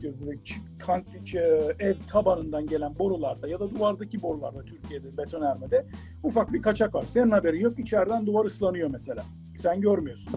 [0.86, 5.86] concrete, e, ev tabanından gelen borularda ya da duvardaki borularda Türkiye'de betonarmede
[6.24, 7.04] ufak bir kaçak var.
[7.04, 9.24] Senin haberin yok içeriden duvar ıslanıyor mesela.
[9.58, 10.34] Sen görmüyorsun.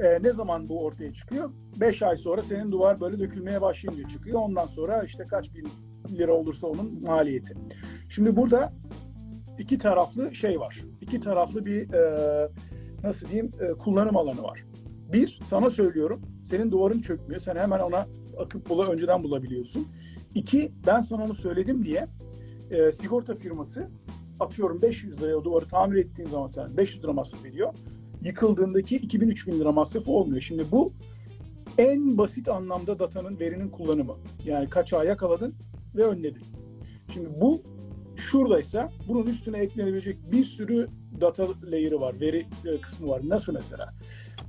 [0.00, 1.50] E, ne zaman bu ortaya çıkıyor?
[1.80, 4.40] 5 ay sonra senin duvar böyle dökülmeye başlayınca çıkıyor.
[4.40, 5.68] Ondan sonra işte kaç bin
[6.18, 7.54] lira olursa onun maliyeti.
[8.08, 8.72] Şimdi burada
[9.58, 10.80] iki taraflı şey var.
[11.00, 12.48] İki taraflı bir e,
[13.02, 14.64] nasıl diyeyim e, kullanım alanı var.
[15.12, 16.22] Bir, sana söylüyorum.
[16.44, 17.40] Senin duvarın çökmüyor.
[17.40, 18.06] Sen hemen ona
[18.38, 19.88] akıp bula, önceden bulabiliyorsun.
[20.34, 22.08] İki, ben sana onu söyledim diye
[22.70, 23.88] e, sigorta firması
[24.40, 27.74] atıyorum 500 liraya o duvarı tamir ettiğin zaman sen 500 lira masraf ediyor.
[28.24, 30.40] Yıkıldığındaki 2000-3000 lira masrafı olmuyor.
[30.40, 30.92] Şimdi bu
[31.78, 34.16] en basit anlamda datanın, verinin kullanımı.
[34.44, 35.54] Yani kaçağı yakaladın
[35.96, 36.44] ve önledin.
[37.14, 37.62] Şimdi bu
[38.16, 40.88] şuradaysa bunun üstüne eklenebilecek bir sürü
[41.20, 43.20] data layer'ı var, veri e, kısmı var.
[43.24, 43.94] Nasıl mesela?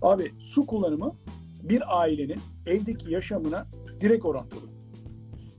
[0.01, 1.15] Abi su kullanımı
[1.63, 3.67] bir ailenin evdeki yaşamına
[4.01, 4.61] direkt orantılı.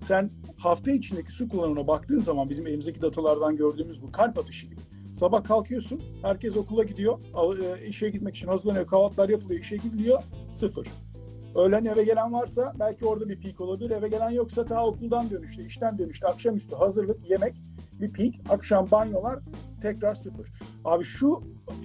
[0.01, 4.81] Sen hafta içindeki su kullanımına baktığın zaman bizim elimizdeki datalardan gördüğümüz bu kalp atışı gibi.
[5.15, 7.19] Sabah kalkıyorsun, herkes okula gidiyor,
[7.63, 10.89] e, işe gitmek için hazırlanıyor, kahvaltılar yapılıyor, işe gidiliyor, sıfır.
[11.55, 13.91] Öğlen eve gelen varsa belki orada bir peak olabilir.
[13.91, 17.55] Eve gelen yoksa ta okuldan dönüşte, işten dönüşte, akşamüstü hazırlık, yemek,
[18.01, 18.35] bir peak.
[18.49, 19.39] Akşam banyolar
[19.83, 20.53] tekrar sıfır.
[20.85, 21.43] Abi şu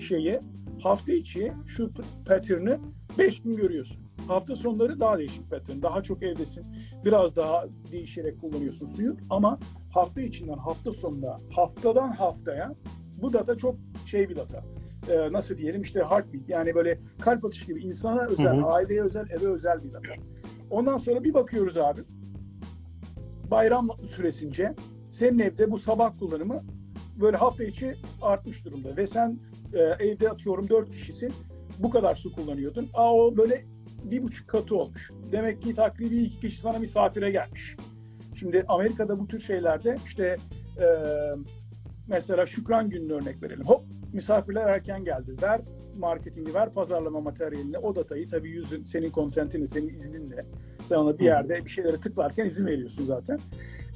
[0.08, 0.40] şeyi
[0.84, 1.92] hafta içi şu
[2.28, 2.80] pattern'ı
[3.18, 4.02] 5 gün görüyorsun.
[4.28, 5.82] Hafta sonları daha değişik pattern.
[5.82, 6.66] Daha çok evdesin.
[7.06, 9.18] Biraz daha değişerek kullanıyorsun suyu.
[9.30, 9.58] Ama
[9.94, 12.76] hafta içinden hafta sonuna, haftadan haftaya
[13.22, 14.64] bu data çok şey bir data.
[15.10, 18.66] Ee, nasıl diyelim işte heartbeat yani böyle kalp atışı gibi insana özel, Hı hı.
[18.66, 20.14] aileye özel, eve özel bir data.
[20.70, 22.02] Ondan sonra bir bakıyoruz abi.
[23.52, 24.76] Bayram süresince
[25.10, 26.64] senin evde bu sabah kullanımı
[27.22, 29.40] böyle hafta içi artmış durumda ve sen
[29.74, 31.34] e, evde atıyorum dört kişisin
[31.80, 32.88] bu kadar su kullanıyordun.
[32.94, 33.62] Aa o böyle
[34.04, 35.12] bir buçuk katı olmuş.
[35.32, 37.76] Demek ki takribi iki kişi sana misafire gelmiş.
[38.36, 40.38] Şimdi Amerika'da bu tür şeylerde işte
[40.78, 40.86] e,
[42.10, 43.66] mesela Şükran gününü örnek verelim.
[43.66, 43.82] Hop
[44.14, 45.36] misafirler erken geldi.
[45.42, 45.62] Ver
[45.98, 50.46] marketingi, ver pazarlama materyalini, o datayı tabii yüzün, senin konsentinle, senin izninle.
[50.86, 53.40] Sen ona bir yerde bir şeylere tıklarken izin veriyorsun zaten.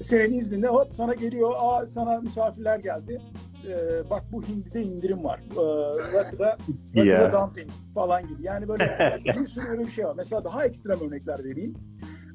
[0.01, 3.21] Senin izninle hop sana geliyor, aa sana misafirler geldi.
[3.69, 5.39] Ee, bak bu hindide indirim var.
[5.51, 6.57] Ee, rakıda,
[6.95, 7.31] rakıda Ya.
[7.31, 8.43] dumping falan gibi.
[8.43, 8.83] Yani böyle
[9.25, 10.13] bir sürü böyle bir şey var.
[10.17, 11.73] Mesela daha ekstrem örnekler vereyim.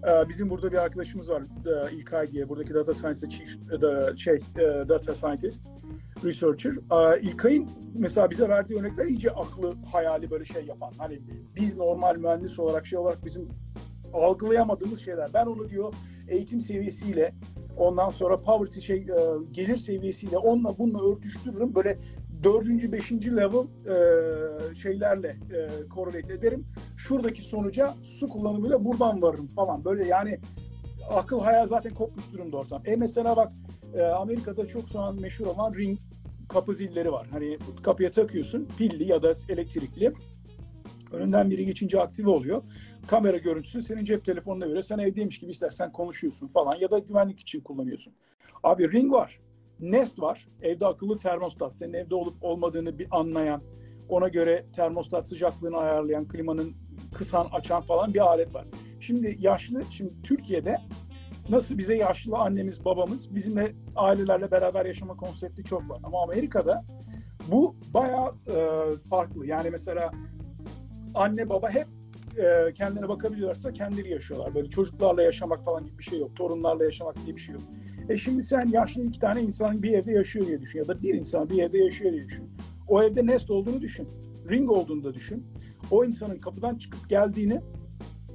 [0.06, 4.34] Ee, bizim burada bir arkadaşımız var e, İlkay diye buradaki data science chief e, şey
[4.34, 5.66] e, data scientist
[6.24, 6.72] researcher.
[6.72, 10.92] Ee, İlkay'ın mesela bize verdiği örnekler iyice aklı hayali böyle şey yapan.
[10.98, 11.20] Hani
[11.56, 13.48] biz normal mühendis olarak şey olarak bizim
[14.12, 15.30] algılayamadığımız şeyler.
[15.34, 15.94] Ben onu diyor
[16.28, 17.34] eğitim seviyesiyle
[17.76, 19.06] ondan sonra poverty şey
[19.52, 21.74] gelir seviyesiyle onunla bununla örtüştürürüm.
[21.74, 21.98] Böyle
[22.44, 26.66] dördüncü, beşinci level e, şeylerle e, correlate ederim.
[26.96, 29.84] Şuradaki sonuca su kullanımıyla buradan varırım falan.
[29.84, 30.40] Böyle yani
[31.10, 32.82] akıl hayal zaten kopmuş durumda ortam.
[32.84, 33.52] E mesela bak
[33.94, 35.98] e, Amerika'da çok şu an meşhur olan ring
[36.48, 37.26] kapı zilleri var.
[37.30, 40.12] Hani kapıya takıyorsun pilli ya da elektrikli.
[41.12, 42.62] Önünden biri geçince aktive oluyor.
[43.06, 47.40] Kamera görüntüsü senin cep telefonuna göre sen evdeymiş gibi istersen konuşuyorsun falan ya da güvenlik
[47.40, 48.14] için kullanıyorsun.
[48.62, 49.40] Abi ring var.
[49.80, 50.48] Nest var.
[50.62, 51.74] Evde akıllı termostat.
[51.74, 53.62] Senin evde olup olmadığını bir anlayan,
[54.08, 56.72] ona göre termostat sıcaklığını ayarlayan, klimanın
[57.14, 58.64] kısan açan falan bir alet var.
[59.00, 60.78] Şimdi yaşlı, şimdi Türkiye'de
[61.48, 66.00] nasıl bize yaşlı annemiz babamız bizimle ailelerle beraber yaşama konsepti çok var.
[66.04, 66.84] Ama Amerika'da
[67.50, 68.56] bu bayağı e,
[69.10, 69.46] farklı.
[69.46, 70.12] Yani mesela
[71.14, 71.86] anne baba hep
[72.38, 74.54] e, kendine bakabiliyorlarsa kendileri yaşıyorlar.
[74.54, 76.36] Böyle çocuklarla yaşamak falan gibi bir şey yok.
[76.36, 77.62] Torunlarla yaşamak diye bir şey yok.
[78.08, 80.78] E şimdi sen yaşlı iki tane insan bir evde yaşıyor diye düşün.
[80.78, 82.50] Ya da bir insan bir evde yaşıyor diye düşün.
[82.88, 84.08] O evde nest olduğunu düşün.
[84.50, 85.46] Ring olduğunu da düşün.
[85.90, 87.60] O insanın kapıdan çıkıp geldiğini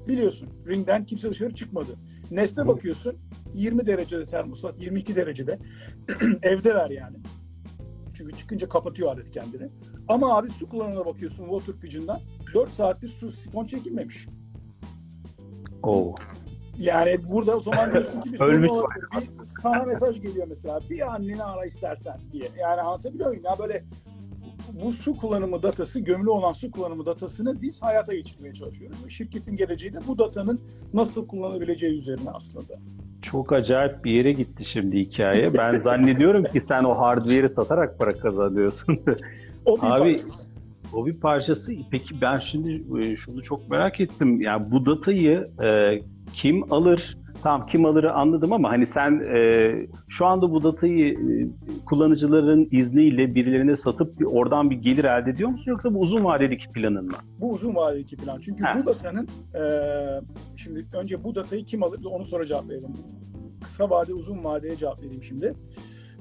[0.07, 0.49] biliyorsun.
[0.67, 1.95] Ringden kimse dışarı çıkmadı.
[2.31, 3.15] Neste bakıyorsun
[3.53, 5.59] 20 derecede termostat, 22 derecede.
[6.41, 7.17] Evdeler yani.
[8.13, 9.69] Çünkü çıkınca kapatıyor alet kendini.
[10.07, 12.19] Ama abi su kullanımına bakıyorsun Water Pigeon'dan.
[12.53, 14.27] 4 saattir su sifon çekilmemiş.
[15.83, 16.15] Oo.
[16.79, 19.05] Yani burada o zaman diyorsun ki bir sorun olabilir.
[19.21, 20.79] Bir, sana mesaj geliyor mesela.
[20.89, 22.49] Bir anneni ara istersen diye.
[22.59, 23.43] Yani anlatabiliyor muyum?
[23.45, 23.83] Ya böyle
[24.83, 29.05] bu su kullanımı datası, gömülü olan su kullanımı datasını biz hayata geçirmeye çalışıyoruz.
[29.05, 30.59] Ve Şirketin geleceği de bu datanın
[30.93, 32.73] nasıl kullanılabileceği üzerine aslında.
[33.21, 35.53] Çok acayip bir yere gitti şimdi hikaye.
[35.57, 38.99] Ben zannediyorum ki sen o hardware'i satarak para kazanıyorsun.
[39.65, 40.43] O bir Abi, parçası.
[40.93, 41.73] o bir parçası.
[41.91, 44.41] Peki ben şimdi e, şunu çok merak ettim.
[44.41, 45.67] Yani bu datayı e,
[46.33, 47.17] kim alır?
[47.43, 49.71] Tamam kim alırı anladım ama hani sen e,
[50.07, 51.47] şu anda bu datayı e,
[51.85, 56.67] kullanıcıların izniyle birilerine satıp bir- oradan bir gelir elde ediyor musun yoksa bu uzun vadedeki
[56.71, 57.13] planın mı?
[57.39, 58.39] Bu uzun vadeli plan.
[58.39, 58.77] Çünkü Ha.
[58.81, 60.21] bu datanın eee,
[60.57, 62.93] şimdi önce bu datayı kim alır onu sonra cevap verelim.
[63.63, 65.53] Kısa vade uzun vadeye cevap vereyim şimdi.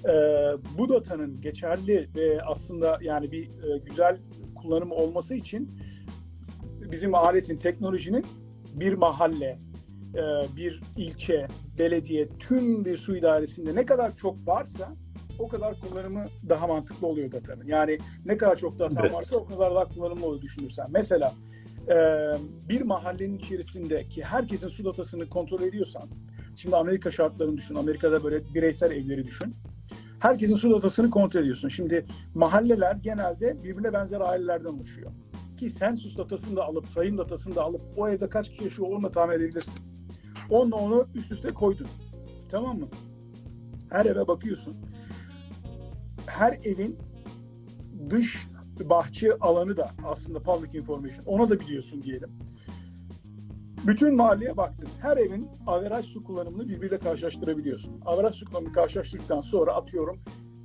[0.09, 4.17] Eee, bu datanın geçerli ve aslında yani bir e, güzel
[4.55, 5.71] kullanımı olması için
[6.93, 8.25] bizim aletin teknolojinin
[8.75, 9.59] bir mahalle, e,
[10.57, 11.47] bir ilçe,
[11.79, 14.97] belediye, tüm bir su idaresinde ne kadar çok varsa
[15.39, 17.67] o kadar kullanımı daha mantıklı oluyor datanın.
[17.67, 19.15] Yani ne kadar çok datan Evet.
[19.15, 20.87] varsa o kadar daha kullanımlı olur düşünürsen.
[20.91, 21.35] Mesela
[21.89, 21.97] e,
[22.69, 26.09] bir mahallenin içerisindeki herkesin su datasını kontrol ediyorsan,
[26.57, 29.55] şimdi Amerika şartlarını düşün, Amerika'da böyle bireysel evleri düşün.
[30.21, 31.69] Herkesin su datasını kontrol ediyorsun.
[31.69, 35.13] Şimdi mahalleler genelde birbirine benzer ailelerden oluşuyor.
[35.57, 39.03] Ki sensus datasını da alıp, sayım datasını da alıp o evde kaç kişi yaşıyor onu
[39.03, 39.92] da tahmin edebilirsin.
[40.53, 41.87] Onunla onu üst üste koydun.
[42.49, 42.89] Tamam mı?
[43.91, 44.77] Her eve bakıyorsun.
[46.27, 46.99] Her evin
[48.11, 48.49] dış
[48.81, 51.25] bahçe alanı da aslında public information.
[51.27, 52.31] Ona da biliyorsun diyelim.
[53.87, 54.89] Bütün mahalleye baktın.
[55.01, 58.01] Her evin averaj su kullanımını birbiriyle karşılaştırabiliyorsun.
[58.05, 60.21] Averaj su kullanımını karşılaştırdıktan sonra atıyorum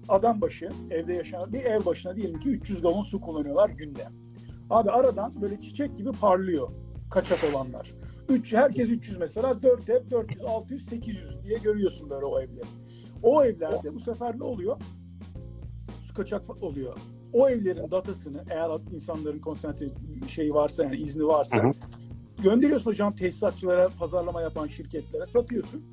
[0.08, 4.08] adam başı evde yaşayan bir ev başına diyelim ki 300 galon su kullanıyorlar günde.
[4.70, 6.72] Abi aradan böyle çiçek gibi parlıyor
[7.12, 7.97] kaçak olanlar.
[8.30, 12.66] 3 herkes 300 mesela 4 ev 400 600 800 diye görüyorsun böyle o evleri.
[13.24, 14.78] O evlerde bu sefer ne oluyor?
[16.02, 16.94] Su kaçak oluyor.
[17.34, 19.94] O evlerin datasını eğer insanların konsenti
[20.28, 21.72] şeyi varsa yani izni varsa Hı hı.
[22.44, 25.84] gönderiyorsun hocam tesisatçılara, pazarlama yapan şirketlere satıyorsun.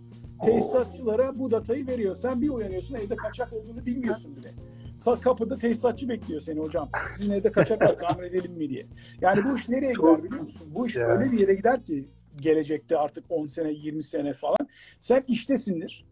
[0.44, 2.16] Tesisatçılara bu datayı veriyor.
[2.16, 4.55] Sen bir uyanıyorsun evde kaçak olduğunu bilmiyorsun bile.
[4.97, 6.88] Sa- Kapıda tesisatçı bekliyor seni hocam.
[7.12, 8.87] Sizin evde kaçak var tamir edelim mi diye.
[9.20, 10.68] Yani bu iş nereye gider biliyor musun?
[10.75, 14.68] Bu iş öyle bir yere gider ki gelecekte artık 10 sene 20 sene falan.
[15.01, 16.05] Sen iştesindir.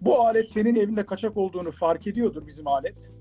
[0.00, 3.12] Bu alet senin evinde kaçak olduğunu fark ediyordur bizim alet.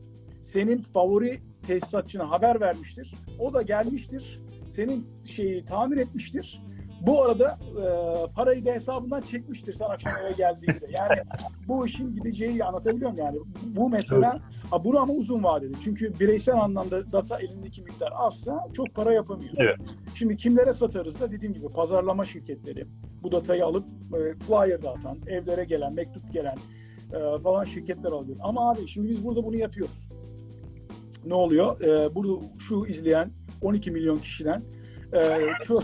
[0.41, 3.13] Senin favori tesisatçına haber vermiştir.
[3.39, 4.39] O da gelmiştir.
[4.67, 6.61] Senin şeyi tamir etmiştir.
[7.01, 7.85] Bu arada e,
[8.33, 10.85] parayı da hesabından çekmiştir sen akşam eve geldiğinde.
[10.89, 11.21] Yani
[11.67, 13.39] bu işin gideceği anlatabiliyor muyum yani?
[13.63, 14.39] Bu mesela
[14.71, 15.73] ha, bunu ama uzun vadeli.
[15.83, 19.63] Çünkü bireysel anlamda data elindeki miktar azsa çok para yapamıyorsun.
[19.63, 19.79] Evet.
[20.15, 22.85] Şimdi kimlere satarız da dediğim gibi pazarlama şirketleri
[23.23, 26.57] bu datayı alıp e, flyer dağıtan, evlere gelen, mektup gelen
[27.13, 28.37] e, falan şirketler alıyor.
[28.41, 30.09] Ama abi şimdi biz burada bunu yapıyoruz.
[31.25, 31.81] Ne oluyor?
[31.81, 33.31] E, burada şu izleyen
[33.61, 34.63] 12 milyon kişiden
[35.13, 35.81] e, ço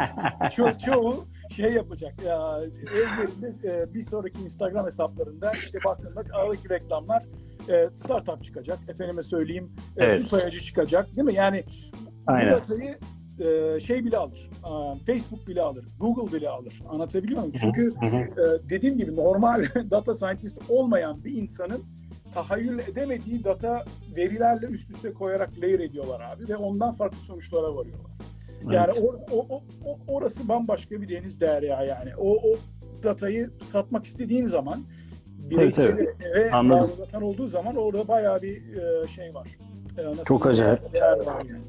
[0.56, 1.24] ço çoğu
[1.56, 2.22] şey yapacak.
[2.26, 2.58] Ya,
[2.92, 7.22] evlerinde e, bir sonraki Instagram hesaplarında işte baktığında aradaki reklamlar
[7.68, 8.78] e, startup çıkacak.
[8.88, 10.22] Efendime söyleyeyim e, Evet.
[10.22, 11.06] su sayacı çıkacak.
[11.16, 11.34] Değil mi?
[11.34, 11.62] Yani
[12.28, 12.52] bu Aynen.
[12.52, 12.98] datayı
[13.40, 14.50] e, şey bile alır.
[14.64, 15.84] e, Facebook bile alır.
[16.00, 16.82] Google bile alır.
[16.88, 17.54] Anlatabiliyor muyum?
[17.60, 21.82] Çünkü e, dediğim gibi normal data scientist olmayan bir insanın
[22.32, 23.82] tahayyül edemediği data
[24.16, 28.10] verilerle üst üste koyarak layer ediyorlar abi ve ondan farklı sonuçlara varıyorlar.
[28.70, 32.16] Yani o, o, o, o- orası bambaşka bir deniz derya yani.
[32.16, 32.54] O, o
[33.02, 34.80] datayı satmak istediğin zaman
[35.38, 36.90] bireysel ve Anladım.
[36.98, 39.48] bağlatan olduğu zaman orada bayağı bir e, şey var.
[39.98, 40.92] E, nasıl Çok acayip.
[40.92, 41.62] Değer var yani.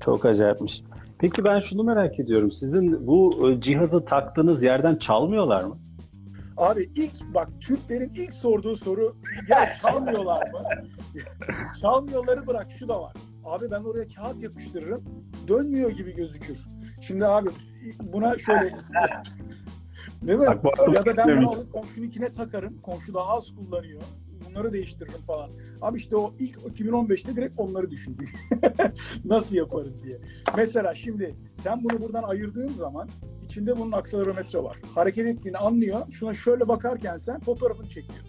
[0.00, 0.82] Çok acayipmiş.
[1.18, 2.52] Peki ben şunu merak ediyorum.
[2.52, 5.78] Sizin bu e, cihazı taktığınız yerden çalmıyorlar mı?
[6.56, 9.16] Abi ilk bak Türklerin ilk sorduğu soru
[9.48, 10.62] ya çalmıyorlar mı?
[11.80, 13.12] Çalmıyorları bırak şu da var.
[13.44, 15.04] Abi ben oraya kağıt yapıştırırım.
[15.48, 16.58] Dönmüyor gibi gözükür.
[17.00, 17.50] Şimdi abi
[18.12, 18.70] buna şöyle
[20.22, 20.46] Değil mi?
[20.46, 22.80] Bak, ya da ben bunu alıp komşununkine takarım.
[22.80, 24.02] Komşu daha az kullanıyor.
[24.48, 25.50] Bunları değiştiririm falan.
[25.82, 28.28] Abi işte o ilk 2015'te direkt onları düşündük.
[29.24, 30.20] Nasıl yaparız diye.
[30.56, 33.08] Mesela şimdi sen bunu buradan ayırdığın zaman
[33.44, 34.76] içinde bunun akselerometre var.
[34.94, 36.00] Hareket ettiğini anlıyor.
[36.10, 38.24] Şuna şöyle bakarken sen fotoğrafını çekiyor.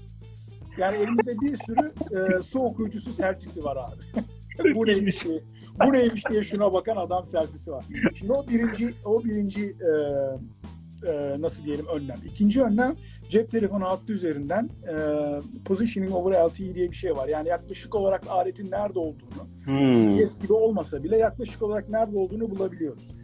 [0.77, 4.23] Yani elimizde bir sürü e, su okuyucusu selfie'si var abi.
[4.75, 5.39] bu neymiş diye.
[5.87, 7.85] Bu neymiş diye şuna bakan adam selfie'si var.
[8.15, 9.91] Şimdi o birinci o birinci e,
[11.07, 12.17] e, nasıl diyelim önlem.
[12.25, 12.95] İkinci önlem
[13.29, 14.95] cep telefonu hattı üzerinden e,
[15.65, 17.27] positioning over LTE diye bir şey var.
[17.27, 20.15] Yani yaklaşık olarak aletin nerede olduğunu Hmm.
[20.15, 23.15] GPS gibi olmasa bile yaklaşık olarak nerede olduğunu bulabiliyoruz.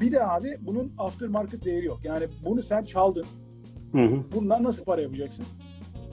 [0.00, 1.98] Bir de abi bunun aftermarket değeri yok.
[2.04, 3.26] Yani bunu sen çaldın.
[3.92, 4.24] Hı hı.
[4.34, 5.46] Bundan nasıl para yapacaksın?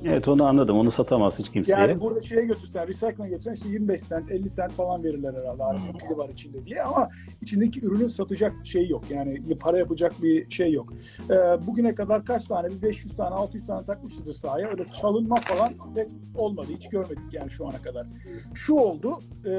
[0.06, 0.78] Evet onu anladım.
[0.78, 1.72] Onu satamaz hiç kimseye.
[1.82, 5.64] Yani burada şeye götürsen, recycling'a götürsen işte 25 cent, 50 cent falan verirler herhalde.
[5.64, 7.10] Aletin pili var içinde diye ama
[7.42, 9.12] içindeki ürünün satacak şey yok.
[9.12, 10.94] Yani para yapacak bir şey yok.
[11.30, 11.34] Ee,
[11.68, 14.70] bugüne kadar kaç tane, bir 500 tane, 600 tane takmışızdır sahaya.
[14.70, 16.68] Öyle çalınma falan pek olmadı.
[16.76, 18.08] Hiç görmedik yani şu ana kadar.
[18.54, 19.10] Şu oldu,
[19.46, 19.52] e,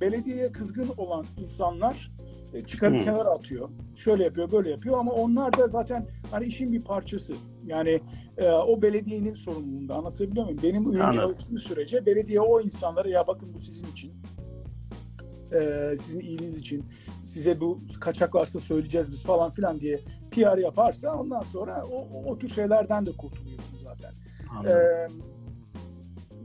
[0.00, 2.12] belediyeye kızgın olan insanlar
[2.54, 3.00] e, çıkarıp Hmm.
[3.00, 3.68] kenara atıyor.
[3.96, 7.34] Şöyle yapıyor, böyle yapıyor ama onlar da zaten hani işin bir parçası.
[7.66, 8.00] Yani
[8.38, 10.60] e, o belediyenin sorumluluğunda anlatabiliyor muyum?
[10.62, 11.20] Benim ürün Anladım.
[11.20, 14.12] çalıştığı sürece belediye o insanlara ya bakın bu sizin için
[15.52, 16.84] e, sizin iyiliğiniz için
[17.24, 19.96] size bu kaçak varsa söyleyeceğiz biz falan filan diye
[20.30, 24.10] PR yaparsa ondan sonra o, o, o tür şeylerden de kurtuluyorsun zaten.
[24.66, 25.08] Ee,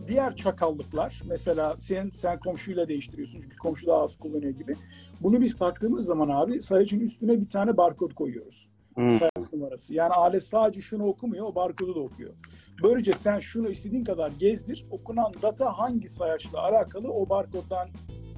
[0.08, 4.76] diğer çakallıklar mesela sen sen komşuyla değiştiriyorsun çünkü komşu daha az kullanıyor gibi.
[5.22, 8.70] Bunu biz taktığımız zaman abi sayacın üstüne bir tane barkod koyuyoruz.
[8.98, 9.94] Sayaç numarası.
[9.94, 12.34] Yani alet sadece şunu okumuyor, o barkodu da okuyor.
[12.84, 14.86] Böylece sen şunu istediğin kadar gezdir.
[14.92, 17.88] Okunan data hangi sayaçla alakalı o barkoddan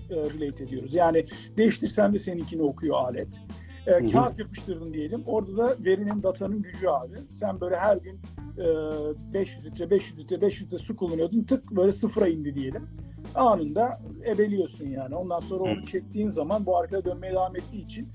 [0.10, 0.94] e, relate ediyoruz.
[0.94, 1.26] Yani
[1.58, 3.42] değiştirsen de seninkini okuyor alet.
[3.88, 5.24] E, kağıt yapıştırdın diyelim.
[5.26, 7.18] Orada da verinin datanın gücü abi.
[7.34, 8.20] Sen böyle her gün
[8.58, 11.44] e, 500 litre, 500 litre, 500 litre su kullanıyordun.
[11.44, 12.90] Tık böyle sıfıra indi diyelim.
[13.36, 15.16] Anında ebeliyorsun yani.
[15.16, 18.10] Ondan sonra onu çektiğin zaman bu arkaya dönmeye devam ettiği için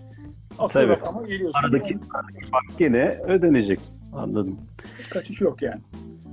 [0.58, 0.92] asıl Tabii.
[0.92, 1.60] rakama geliyorsun.
[1.64, 3.80] Aradaki, aradaki fark gene ödenecek.
[4.12, 4.58] Anladım.
[5.10, 5.80] kaçış yok yani.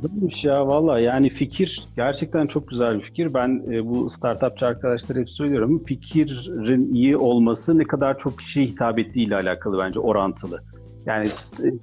[0.01, 3.33] Güzelmiş ya valla yani fikir gerçekten çok güzel bir fikir.
[3.33, 5.83] Ben e, bu startupçı arkadaşlara hep söylüyorum.
[5.85, 10.63] Fikirin iyi olması ne kadar çok kişiye hitap ettiğiyle alakalı bence orantılı.
[11.05, 11.25] Yani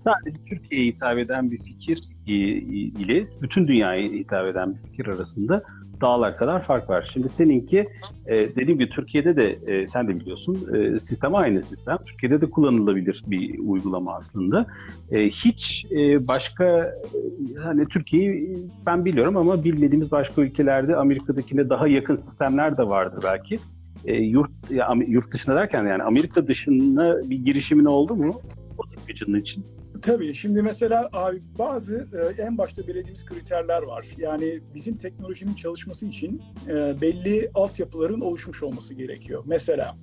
[0.04, 2.02] sadece Türkiye'ye hitap eden bir fikir
[2.34, 5.62] ile bütün dünyaya hitap eden bir fikir arasında
[6.00, 7.10] dağlar kadar fark var.
[7.12, 7.86] Şimdi seninki
[8.26, 11.98] e, dediğim gibi Türkiye'de de e, sen de biliyorsun e, sistem aynı sistem.
[12.06, 14.66] Türkiye'de de kullanılabilir bir uygulama aslında.
[15.10, 21.88] E, hiç e, başka e, hani Türkiye'yi ben biliyorum ama bilmediğimiz başka ülkelerde Amerika'dakine daha
[21.88, 23.58] yakın sistemler de vardır belki.
[24.04, 28.40] E, yurt ya, yurt dışına derken yani Amerika dışına bir girişimin oldu mu?
[28.78, 29.64] O tıkıcının için.
[30.02, 34.06] Tabii şimdi mesela abi bazı e, en başta belirlediğimiz kriterler var.
[34.18, 39.42] Yani bizim teknolojinin çalışması için e, belli altyapıların oluşmuş olması gerekiyor.
[39.46, 39.96] Mesela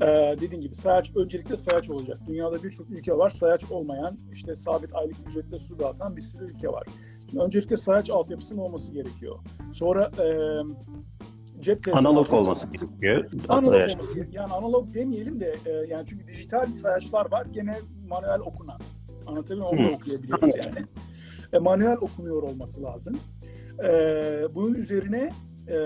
[0.00, 0.06] e,
[0.40, 2.18] dediğim gibi sayaç öncelikle sayaç olacak.
[2.26, 6.68] Dünyada birçok ülke var sayaç olmayan işte sabit aylık ücretle su dağıtan bir sürü ülke
[6.68, 6.86] var.
[7.30, 9.38] Şimdi öncelikle sayaç altyapısının olması gerekiyor.
[9.72, 10.10] Sonra
[11.60, 13.30] cep telefonu Analog altyapısı- olması gerekiyor.
[13.48, 14.42] Analog yaş- olması gerekiyor.
[14.44, 15.54] Yani analog demeyelim de
[15.88, 17.78] yani çünkü dijital sayaçlar var gene
[18.08, 18.80] manuel okunan.
[19.26, 19.84] Anlatabiliyor muyum?
[19.84, 20.86] Onu da okuyabiliyoruz yani.
[21.52, 23.18] E, manuel okunuyor olması lazım.
[23.84, 23.88] E,
[24.54, 25.32] bunun üzerine
[25.68, 25.76] e,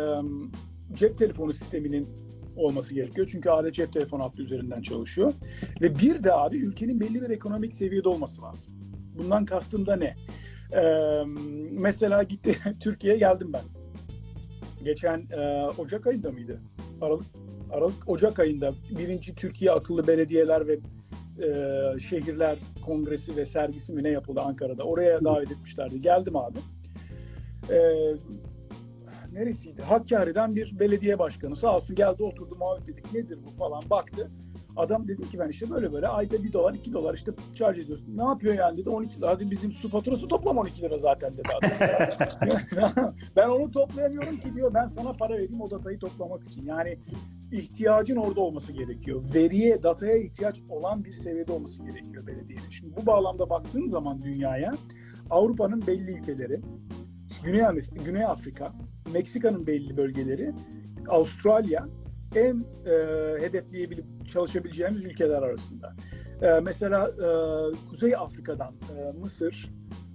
[0.92, 2.09] cep telefonu sisteminin
[2.57, 3.29] olması gerekiyor.
[3.33, 5.33] Çünkü alet cep telefonu hattı üzerinden çalışıyor.
[5.81, 8.72] Ve bir de abi ülkenin belli bir ekonomik seviyede olması lazım.
[9.18, 10.16] Bundan kastım da ne?
[10.81, 10.83] E,
[11.72, 13.64] mesela gitti Türkiye'ye geldim ben.
[14.85, 16.61] Geçen e, Ocak ayında mıydı?
[17.00, 17.26] Aralık
[17.72, 20.79] Aralık Ocak ayında birinci Türkiye Akıllı Belediyeler ve
[21.38, 24.85] e, Şehirler Kongresi ve sergisi mi ne yapıldı Ankara'da.
[24.85, 26.01] Oraya davet etmişlerdi.
[26.01, 26.59] Geldim abi.
[27.71, 27.79] E,
[29.33, 29.83] neresiydi?
[29.83, 34.31] Hakkari'den bir belediye başkanı sağ olsun geldi oturdu muhabbet dedik nedir bu falan baktı.
[34.76, 38.16] Adam dedim ki ben işte böyle böyle ayda bir dolar iki dolar işte charge ediyorsun.
[38.16, 39.30] Ne yapıyor yani dedi 12 lira.
[39.30, 41.70] Hadi bizim su faturası toplam 12 lira zaten dedi adam.
[43.37, 46.62] ben onu toplayamıyorum ki diyor ben sana para vereyim o datayı toplamak için.
[46.62, 46.98] Yani
[47.52, 49.22] ihtiyacın orada olması gerekiyor.
[49.35, 52.70] Veriye, dataya ihtiyaç olan bir seviyede olması gerekiyor belediyenin.
[52.70, 54.74] Şimdi bu bağlamda baktığın zaman dünyaya
[55.30, 56.61] Avrupa'nın belli ülkeleri,
[57.44, 57.62] Güney,
[58.04, 58.72] Güney Afrika,
[59.12, 60.52] Meksika'nın belli bölgeleri,
[61.09, 61.88] Avustralya
[62.35, 62.92] en e,
[63.40, 65.95] hedefleyebilip çalışabileceğimiz ülkeler arasında.
[66.43, 67.29] E, mesela e,
[67.90, 69.71] Kuzey Afrika'dan e, Mısır,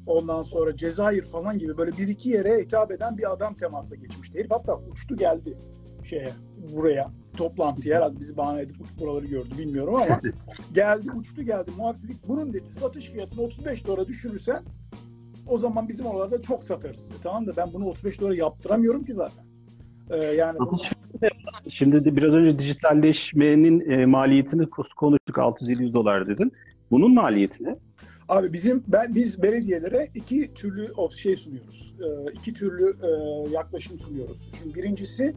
[0.05, 4.39] ondan sonra Cezayir falan gibi böyle bir iki yere hitap eden bir adam temasa geçmişti.
[4.39, 5.57] Herif hatta uçtu geldi
[6.03, 6.33] şeye
[6.73, 10.21] buraya toplantıya herhalde bizi bahane edip uç buraları gördü bilmiyorum ama
[10.73, 12.27] geldi uçtu geldi muhabbet dedik.
[12.27, 14.63] Bunun dedi satış fiyatını 35 dolara düşürürsen
[15.47, 17.11] o zaman bizim oralarda çok satarız.
[17.11, 19.45] E, tamam da ben bunu 35 dolara yaptıramıyorum ki zaten.
[20.09, 20.91] E, yani Satış
[21.69, 26.51] Şimdi de biraz önce dijitalleşmenin e, maliyetini konuştuk 600-700 dolar dedin.
[26.91, 27.75] Bunun maliyeti ne?
[28.29, 31.95] Abi bizim ben biz belediyelere iki türlü şey sunuyoruz.
[31.99, 33.09] Ee, iki türlü e,
[33.51, 34.51] yaklaşım sunuyoruz.
[34.57, 35.35] Şimdi birincisi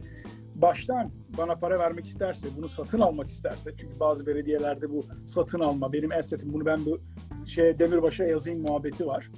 [0.55, 5.93] baştan bana para vermek isterse, bunu satın almak isterse çünkü bazı belediyelerde bu satın alma,
[5.93, 6.99] benim assetim bunu ben bu
[7.45, 9.31] şey Demirbaş'a yazayım muhabbeti var.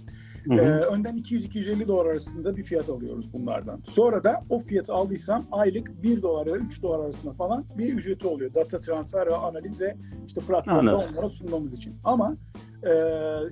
[0.44, 0.58] Hı hı.
[0.58, 3.82] Ee, önden 200-250 dolar arasında bir fiyat alıyoruz bunlardan.
[3.84, 7.94] Sonra da o fiyatı aldıysam aylık 1 dolar ya da 3 dolar arasında falan bir
[7.94, 8.54] ücreti oluyor.
[8.54, 9.96] Data transfer ve analiz ve
[10.28, 11.10] işte platformda Anladım.
[11.12, 11.96] onlara sunmamız için.
[12.04, 12.38] Ama
[12.84, 12.92] e,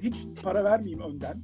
[0.02, 1.42] hiç para vermeyeyim önden.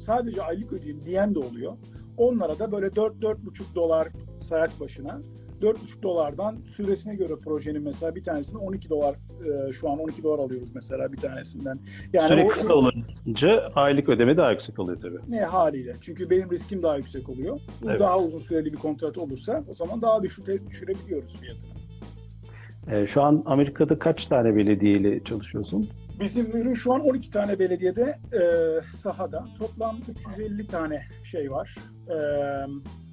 [0.00, 1.72] Sadece aylık ödeyeyim diyen de oluyor.
[2.16, 4.08] Onlara da böyle 4-4,5 dolar
[4.40, 5.20] sayaç başına
[5.62, 9.14] 4,5 dolardan süresine göre projenin mesela bir tanesini 12 dolar
[9.68, 11.78] e, şu an 12 dolar alıyoruz mesela bir tanesinden.
[12.12, 15.18] Yani Süre o- kısa olunca aylık ödeme daha yüksek oluyor tabii.
[15.28, 15.94] ne haliyle?
[16.00, 17.60] Çünkü benim riskim daha yüksek oluyor.
[17.82, 18.00] Bu Evet.
[18.00, 21.70] daha uzun süreli bir kontrat olursa o zaman daha düşüre, düşürebiliyoruz fiyatını.
[22.90, 25.88] E, şu an Amerika'da kaç tane belediyeyle çalışıyorsun?
[26.20, 28.42] Bizim ürün şu an 12 tane belediyede e,
[28.96, 29.44] sahada.
[29.58, 29.94] Toplam
[30.28, 31.76] 350 tane şey var.
[32.08, 32.16] E,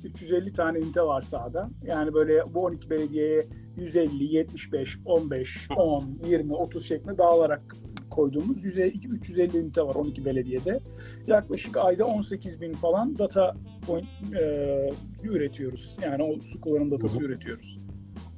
[0.07, 1.69] 350 tane ünite var sahada.
[1.84, 7.75] Yani böyle bu 12 belediyeye 150, 75, 15, 10, 20, 30 şeklinde dağılarak
[8.10, 10.79] koyduğumuz 100, 350 ünite var 12 belediyede.
[11.27, 13.55] Yaklaşık ayda 18 bin falan data
[13.88, 14.07] point
[14.41, 14.91] e,
[15.23, 15.97] üretiyoruz.
[16.03, 17.25] Yani o su kullanım datası Hı hı.
[17.25, 17.79] üretiyoruz.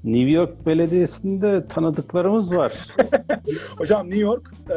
[0.03, 2.73] New York Belediyesi'nde tanıdıklarımız var.
[3.77, 4.75] Hocam New York e,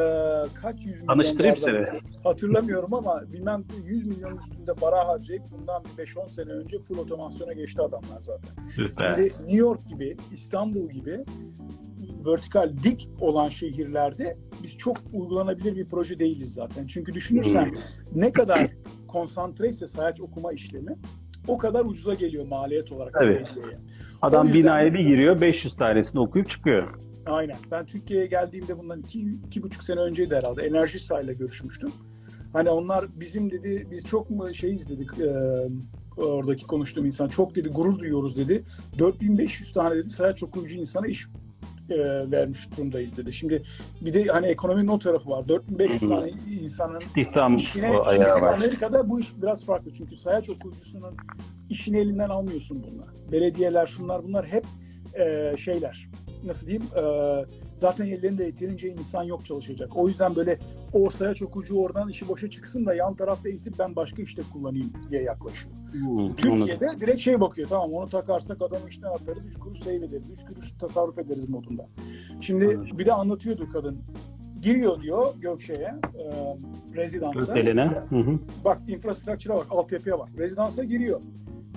[0.61, 1.85] kaç yüz milyon Tanıştırayım seni.
[2.23, 7.53] Hatırlamıyorum ama bilmem 100 milyon üstünde para harcayıp bundan bir 5-10 sene önce full otomasyona
[7.53, 8.51] geçti adamlar zaten.
[8.75, 11.25] Şimdi New York gibi, İstanbul gibi
[12.25, 16.85] vertikal dik olan şehirlerde biz çok uygulanabilir bir proje değiliz zaten.
[16.85, 17.75] Çünkü düşünürsen
[18.15, 18.67] ne kadar
[19.07, 20.95] konsantreyse sayaç okuma işlemi
[21.47, 23.15] o kadar ucuza geliyor maliyet olarak.
[23.21, 23.53] Evet.
[24.21, 26.87] Adam binaya bir giriyor 500 tanesini okuyup çıkıyor.
[27.25, 27.57] Aynen.
[27.71, 30.65] Ben Türkiye'ye geldiğimde bundan iki, iki buçuk sene önceydi herhalde.
[30.65, 31.91] Enerji ile görüşmüştüm.
[32.53, 35.31] Hani onlar bizim dedi, biz çok mu şeyiz dedik e,
[36.21, 37.27] oradaki konuştuğum insan.
[37.27, 38.63] Çok dedi gurur duyuyoruz dedi.
[38.99, 41.27] 4500 tane dedi sayaç okuyucu insana iş
[41.89, 43.33] e, vermiş durumdayız dedi.
[43.33, 43.63] Şimdi
[44.01, 45.47] bir de hani ekonominin o tarafı var.
[45.47, 46.09] 4500 Hı hı.
[46.09, 46.29] tane
[46.61, 48.53] insanın İstihdam işine, var.
[48.53, 49.93] Amerika'da bu iş biraz farklı.
[49.93, 51.17] Çünkü sayaç okuyucusunun
[51.69, 53.05] işini elinden almıyorsun bununla.
[53.31, 54.65] Belediyeler şunlar bunlar hep
[55.19, 56.09] e, şeyler.
[56.45, 56.85] Nasıl diyeyim?
[56.97, 57.03] E,
[57.75, 59.89] zaten ellerinde yeterince insan yok çalışacak.
[59.95, 60.59] O yüzden böyle
[60.93, 64.93] o sayaç okuyucu oradan işi boşa çıksın da yan tarafta eğitip ben başka işte kullanayım
[65.09, 65.75] diye yaklaşıyor.
[65.91, 66.35] Hmm, anladım.
[66.35, 70.45] Türkiye'de direkt şey bakıyor tamam onu takarsak adamı işten atarız 3 kuruş save ederiz 3
[70.45, 71.87] kuruş tasarruf ederiz modunda.
[72.41, 72.97] Şimdi Anladım.
[72.97, 73.97] bir de anlatıyordu kadın.
[74.61, 76.55] Giriyor diyor Gökşe'ye, e,
[76.95, 77.39] rezidansa.
[78.09, 78.39] Hı.
[78.65, 80.29] Bak infrastructure'a bak, altyapıya bak.
[80.37, 81.21] Rezidansa giriyor.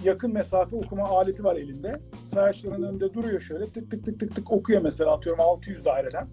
[0.05, 2.01] Yakın mesafe okuma aleti var elinde.
[2.25, 6.29] Sayaçların önünde duruyor şöyle tık tık tık tık tık okuyor mesela atıyorum 600 daireden.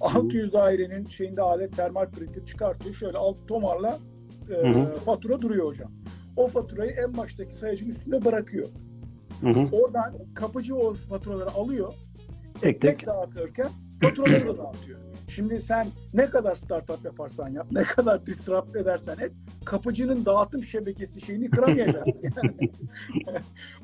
[0.00, 2.94] 600 dairenin şeyinde alet termal printer çıkartıyor.
[2.94, 3.98] Şöyle alt tomarla
[4.50, 4.98] e, Hı hı.
[4.98, 5.92] fatura duruyor hocam.
[6.36, 8.68] O faturayı en baştaki sayacın üstünde bırakıyor.
[9.40, 9.68] Hı hı.
[9.72, 11.94] Oradan kapıcı o faturaları alıyor.
[12.60, 13.06] Tek tek.
[13.06, 13.68] dağıtırken
[14.00, 14.98] faturaları da dağıtıyor.
[15.28, 19.32] Şimdi sen ne kadar startup yaparsan yap, ne kadar disrupt edersen et,
[19.64, 22.22] kapıcının dağıtım şebekesi şeyini kıramayacaksın.
[23.26, 23.38] Yani.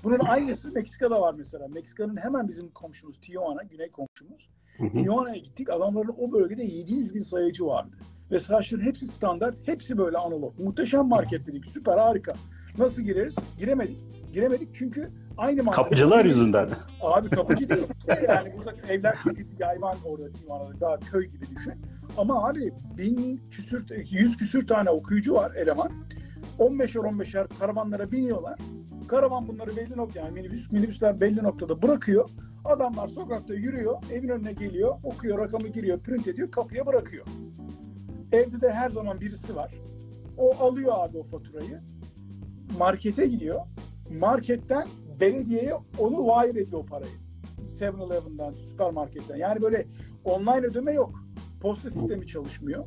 [0.05, 1.69] Bunun aynısı Meksika'da var mesela.
[1.69, 4.51] Meksika'nın hemen bizim komşumuz Tijuana, güney komşumuz.
[4.95, 5.71] Tijuana'ya gittik.
[5.71, 7.97] Adamların o bölgede 700 bin sayıcı vardı.
[8.31, 10.59] Ve saçların hepsi standart, hepsi böyle analog.
[10.59, 12.35] Muhteşem market dedik, süper harika.
[12.79, 13.37] Nasıl gireriz?
[13.59, 13.99] Giremedik.
[14.33, 15.85] Giremedik çünkü aynı mantık.
[15.85, 16.69] Kapıcılar yüzünden.
[17.03, 17.87] Abi kapıcı değil.
[18.29, 21.75] yani burada evler çünkü yayvan orada Tijuana'da daha köy gibi düşün.
[22.17, 22.61] Ama abi
[22.99, 25.91] bin küsür, yüz küsür tane okuyucu var eleman.
[26.59, 28.59] 15'er 15'er karavanlara biniyorlar.
[29.09, 32.29] Karavan bunları belli nokta yani minibüs, minibüsler belli noktada bırakıyor.
[32.65, 37.27] Adamlar sokakta yürüyor, evin önüne geliyor, okuyor, rakamı giriyor, print ediyor, kapıya bırakıyor.
[38.33, 39.75] Evde de her zaman birisi var.
[40.37, 41.81] O alıyor abi o faturayı.
[42.79, 43.61] Markete gidiyor.
[44.11, 44.89] Marketten
[45.21, 47.13] belediyeye onu wire ediyor o parayı.
[47.81, 49.37] 7-Eleven'dan, süpermarketten.
[49.37, 49.87] Yani böyle
[50.25, 51.25] online ödeme yok.
[51.61, 52.87] Posta sistemi çalışmıyor.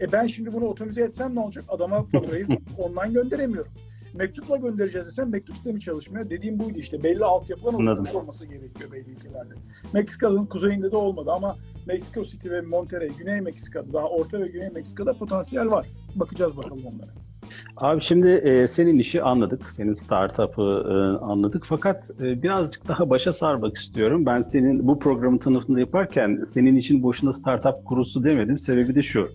[0.00, 1.64] E ben şimdi bunu otomize etsem ne olacak?
[1.68, 2.46] Adama faturayı
[2.78, 3.72] online gönderemiyorum.
[4.14, 6.30] Mektupla göndereceğiz desem mektup sistemi çalışmıyor.
[6.30, 7.02] Dediğim buydu işte.
[7.02, 9.54] Belli altyapıların oturmuş olması gerekiyor belli ülkelerde.
[9.92, 11.56] Meksika'nın kuzeyinde de olmadı ama
[11.86, 15.86] Mexico City ve Monterrey, Güney Meksika'da, daha Orta ve Güney Meksika'da potansiyel var.
[16.16, 17.29] Bakacağız bakalım onlara.
[17.76, 21.64] Abi şimdi e, senin işi anladık, senin startup'ı e, anladık.
[21.68, 24.26] Fakat e, birazcık daha başa sarmak istiyorum.
[24.26, 28.58] Ben senin bu programın tanıtımını yaparken senin için boşuna startup kurusu demedim.
[28.58, 29.28] Sebebi de şu.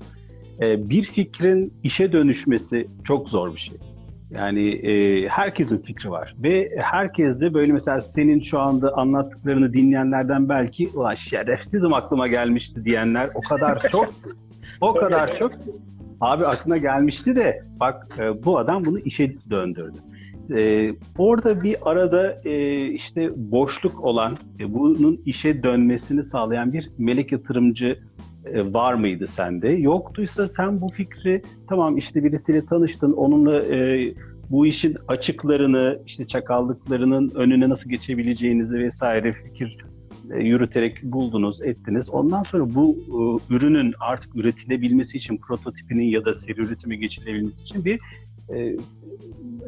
[0.61, 3.78] E, bir fikrin işe dönüşmesi çok zor bir şey.
[4.32, 10.49] Yani e, herkesin fikri var ve herkes de böyle mesela senin şu anda anlattıklarını dinleyenlerden
[10.49, 14.13] belki ulan şerefsizim aklıma gelmişti diyenler o kadar çok
[14.82, 15.51] o kadar çok
[16.26, 19.97] Abi aklına gelmişti de bak e, bu adam bunu işe döndürdü.
[20.55, 27.32] E, orada bir arada e, işte boşluk olan, e, bunun işe dönmesini sağlayan bir melek
[27.32, 27.99] yatırımcı
[28.45, 29.69] e, var mıydı sende?
[29.69, 34.13] Yoktuysa sen bu fikri tamam işte birisiyle tanıştın, onunla e,
[34.49, 39.78] bu işin açıklarını, işte çakallıklarının önüne nasıl geçebileceğinizi vesaire fikir
[40.30, 42.09] yürüterek buldunuz, ettiniz.
[42.09, 47.86] Ondan sonra bu e, ürünün artık üretilebilmesi için prototipinin ya da seri üretime geçilebilmesi için
[47.86, 47.99] bir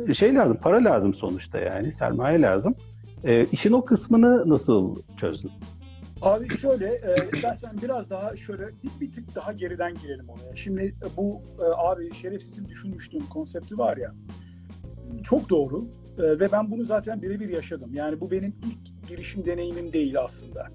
[0.07, 2.75] e, şey lazım, para lazım sonuçta yani, sermaye lazım.
[3.23, 5.51] E, işin o kısmını nasıl çözdün?
[6.21, 10.55] Abi şöyle, e, istersen biraz daha şöyle bir, bir tık daha geriden girelim oraya.
[10.55, 14.15] Şimdi e, bu e, abi şerefsizim düşünmüştüm konsepti var ya,
[15.23, 15.87] çok doğru
[16.17, 17.93] E, ve ben bunu zaten birebir yaşadım.
[17.93, 20.67] Yani bu benim ilk girişim deneyimim değil aslında.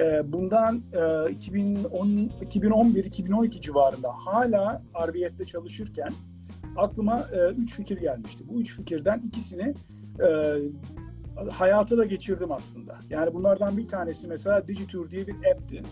[0.00, 2.06] E, bundan e, 2010,
[2.40, 6.12] 2011-2012 civarında hala RBF'de çalışırken
[6.76, 8.44] aklıma e, üç fikir gelmişti.
[8.48, 9.74] Bu üç fikirden ikisini
[10.20, 10.56] e,
[11.50, 12.98] hayata da geçirdim aslında.
[13.10, 15.82] Yani bunlardan bir tanesi mesela Digitour diye bir app'ti.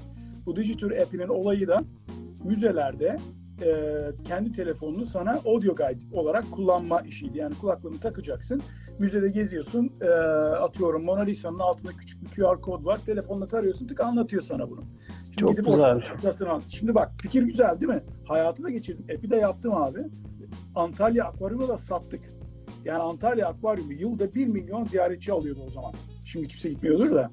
[0.47, 1.85] Bu Digitour app'inin olayı da
[2.45, 3.19] müzelerde
[3.63, 3.71] e,
[4.25, 7.39] kendi telefonunu sana audio guide olarak kullanma işiydi.
[7.39, 8.63] Yani kulaklığını takacaksın,
[8.99, 10.09] müzede geziyorsun, e,
[10.55, 14.85] atıyorum Mona Lisa'nın altında küçük bir QR kod var, telefonla tarıyorsun, tık anlatıyor sana bunu.
[15.25, 16.01] Şimdi Çok gidip güzel.
[16.07, 16.61] satın al.
[16.69, 18.03] Şimdi bak fikir güzel değil mi?
[18.29, 19.17] Hayatı da geçirdim.
[19.17, 20.01] App'i de yaptım abi.
[20.75, 22.21] Antalya Akvaryum'da da sattık.
[22.85, 25.93] Yani Antalya Akvaryumu yılda 1 milyon ziyaretçi alıyordu o zaman.
[26.25, 27.31] Şimdi kimse gitmiyordur da.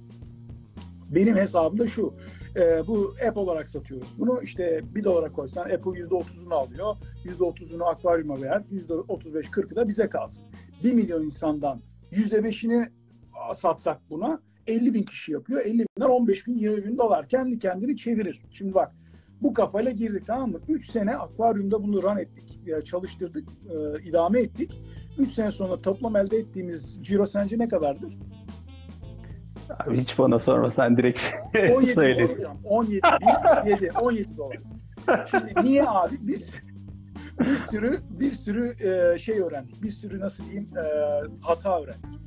[1.16, 2.14] Benim hesabımda şu.
[2.56, 4.14] e, bu app olarak satıyoruz.
[4.20, 6.96] Bunu işte 1 dolara koysan Apple %30'unu alıyor.
[7.26, 8.62] %30'unu akvaryuma ver.
[8.72, 10.46] %35-40'ı da bize kalsın.
[10.84, 11.80] 1 milyon insandan
[12.12, 12.90] %5'ini
[13.54, 15.62] satsak buna 50 bin kişi yapıyor.
[15.66, 17.28] 50 binden 15 bin 20 bin dolar.
[17.28, 18.42] Kendi kendini çevirir.
[18.52, 18.96] Şimdi bak
[19.42, 20.60] bu kafayla girdik tamam mı?
[20.70, 24.82] 3 sene akvaryumda bunu run ettik, e, çalıştırdık, e, idame ettik.
[25.20, 28.18] 3 sene sonra toplam elde ettiğimiz ciro sence ne kadardır?
[29.80, 31.22] Abi hiç bana sorma sen direkt
[31.56, 32.26] 17 dolar söyle.
[32.36, 32.58] hocam.
[32.64, 33.02] 17,
[33.66, 34.58] 1, 7, 17 dolar.
[35.32, 36.16] Şimdi niye abi?
[36.22, 36.54] Biz
[37.40, 39.84] bir sürü bir sürü e, şey öğrendik.
[39.84, 40.84] Bir sürü nasıl diyeyim e,
[41.42, 42.22] hata öğrendik.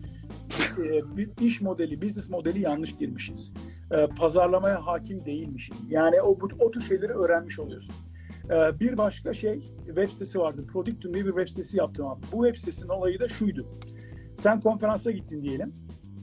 [0.78, 3.52] E, bir iş modeli, business modeli yanlış girmişiz.
[4.18, 5.76] Pazarlamaya hakim değilmişim.
[5.88, 7.94] Yani o bu, o tür şeyleri öğrenmiş oluyorsun.
[8.80, 10.66] Bir başka şey web sitesi vardı.
[10.72, 12.20] Productum diye bir web sitesi yaptım abi.
[12.32, 13.66] Bu web sitesinin olayı da şuydu.
[14.38, 15.74] Sen konferansa gittin diyelim.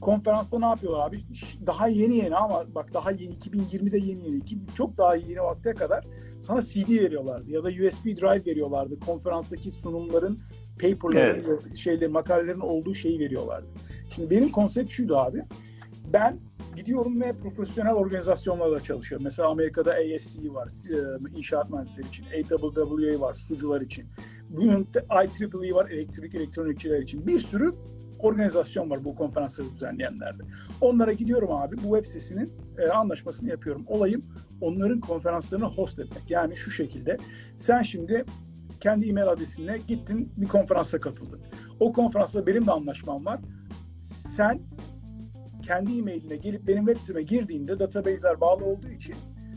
[0.02, 1.20] Konferansta ne yapıyorlar abi?
[1.66, 4.36] Daha yeni yeni ama bak daha yeni 2020'de yeni yeni.
[4.36, 6.04] iki- Çok daha yeni vakte kadar
[6.40, 9.00] sana CD veriyorlardı ya da USB drive veriyorlardı.
[9.00, 10.38] Konferanstaki sunumların,
[10.80, 11.76] paperların, Evet.
[11.76, 13.66] şeyleri, makalelerin olduğu şeyi veriyorlardı.
[14.14, 15.44] Şimdi benim konsept şuydu abi.
[16.12, 16.38] Ben
[16.76, 19.24] gidiyorum ve profesyonel organizasyonlarla çalışıyorum.
[19.24, 22.24] Mesela Amerika'da ASC var, e, inşaat mühendisleri için.
[22.24, 24.04] AWWA var, sucular için.
[24.50, 27.26] Bunun IEEE var elektrik elektronikçiler için.
[27.26, 27.72] Bir sürü
[28.22, 30.42] organizasyon var bu konferansları düzenleyenlerde.
[30.80, 33.84] Onlara gidiyorum abi bu web sitesinin e, anlaşmasını yapıyorum.
[33.86, 34.22] Olayım
[34.60, 36.30] onların konferanslarını host etmek.
[36.30, 37.16] Yani şu şekilde
[37.56, 38.24] sen şimdi
[38.80, 41.40] kendi e-mail adresinle gittin bir konferansa katıldın.
[41.80, 43.40] O konferansla benim de anlaşmam var.
[44.00, 44.60] Sen
[45.62, 49.14] kendi e-mailine gelip benim web siteme girdiğinde database'ler bağlı olduğu için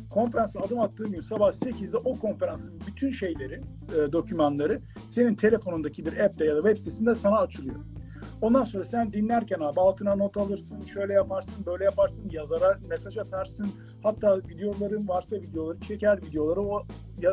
[0.10, 3.62] konferansa adım attığın gün sabah 8'de o konferansın bütün şeyleri,
[3.96, 7.80] e, dokümanları senin telefonundaki bir app'te ya da web sitesinde sana açılıyor.
[8.42, 13.68] Ondan sonra sen dinlerken abi altına not alırsın, şöyle yaparsın, böyle yaparsın, yazara mesaj atarsın.
[14.04, 16.84] Hatta videoların varsa videoları çeker, videoları o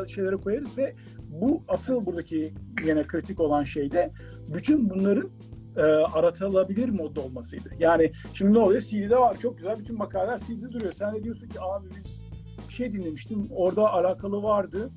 [0.07, 0.95] şeylere koyarız ve
[1.27, 2.53] bu asıl buradaki
[2.85, 4.11] yine kritik olan şey de
[4.53, 5.29] bütün bunların
[5.77, 7.69] e, aratılabilir modda olmasıydı.
[7.79, 8.81] Yani şimdi ne oluyor?
[8.81, 10.91] CD'de var çok güzel bütün makaleler CD'de duruyor.
[10.91, 12.31] Sen de diyorsun ki abi biz
[12.67, 14.91] bir şey dinlemiştim orada alakalı vardı.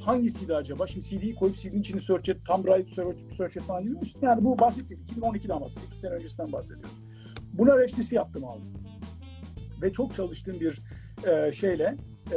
[0.00, 0.86] Hangisiydi acaba?
[0.86, 4.18] Şimdi CD'yi koyup CD'nin içini search et, tam right search, search et falan gibi misin?
[4.22, 5.72] Yani bu bahsettiğim 2012'den bahsediyoruz.
[5.72, 7.00] 8 sene öncesinden bahsediyoruz.
[7.52, 8.62] Buna sitesi yaptım abi.
[9.82, 10.82] Ve çok çalıştığım bir
[11.26, 11.96] e, şeyle,
[12.32, 12.36] e,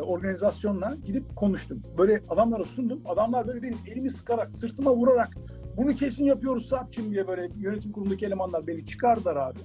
[0.00, 1.82] organizasyonla gidip konuştum.
[1.98, 3.02] Böyle adamlara sundum.
[3.04, 5.36] Adamlar böyle benim elimi sıkarak, sırtıma vurarak
[5.76, 9.58] bunu kesin yapıyoruz Sarp'cığım diye böyle yönetim kurulundaki elemanlar beni çıkardılar abi.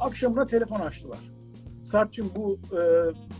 [0.00, 1.18] Akşamına telefon açtılar.
[1.88, 2.80] Sarp'cığım bu e,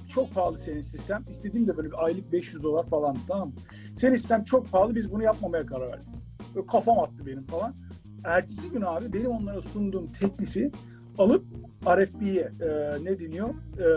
[0.08, 1.24] çok pahalı senin sistem.
[1.30, 3.54] İstediğim de böyle bir aylık 500 dolar falandı tamam mı?
[3.94, 6.14] Senin sistem çok pahalı biz bunu yapmamaya karar verdik.
[6.54, 7.74] Böyle kafam attı benim falan.
[8.24, 10.72] Ertesi gün abi benim onlara sunduğum teklifi
[11.18, 11.44] alıp
[11.86, 12.68] RFP'ye e,
[13.04, 13.48] ne deniyor?
[13.48, 13.88] E,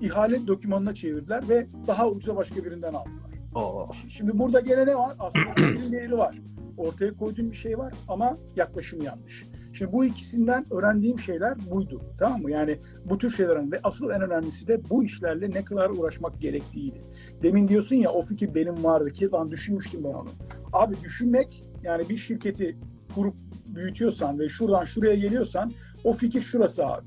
[0.00, 3.30] ihale dokümanına çevirdiler ve daha ucuza başka birinden aldılar.
[3.54, 3.90] Oo.
[4.08, 5.16] Şimdi burada gene ne var?
[5.18, 6.38] Aslında fikrin değeri var.
[6.76, 9.46] Ortaya koyduğum bir şey var ama yaklaşım yanlış.
[9.72, 12.00] Şimdi bu ikisinden öğrendiğim şeyler buydu.
[12.18, 12.50] Tamam mı?
[12.50, 16.98] Yani bu tür şeylerin ve asıl en önemlisi de bu işlerle ne kadar uğraşmak gerektiğiydi.
[17.42, 20.28] Demin diyorsun ya o fikir benim vardı ki lan düşünmüştüm ben onu.
[20.72, 22.78] Abi düşünmek yani bir şirketi
[23.14, 23.34] kurup
[23.66, 25.70] büyütüyorsan ve şuradan şuraya geliyorsan
[26.04, 27.06] o fikir şurası abi.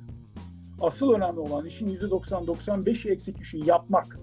[0.81, 4.17] Asıl önemli olan işin %90-95'i execution yapmak.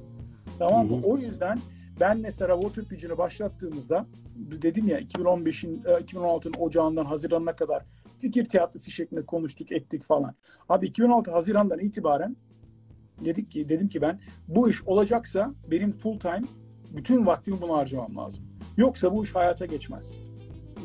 [0.58, 0.96] Tamam mı?
[0.96, 1.06] Hı hı.
[1.06, 1.58] O yüzden
[2.00, 7.84] ben mesela Water Pigeon'ı başlattığımızda dedim ya 2015'in e, 2016'nın ocağından Haziran'a kadar
[8.18, 10.34] fikir tiyatrosu şeklinde konuştuk ettik falan.
[10.68, 12.36] Abi 2016 Haziran'dan itibaren
[13.24, 16.42] dedik ki dedim ki ben bu iş olacaksa benim full time
[16.96, 18.44] bütün vaktimi buna harcamam lazım.
[18.76, 20.18] Yoksa bu iş hayata geçmez.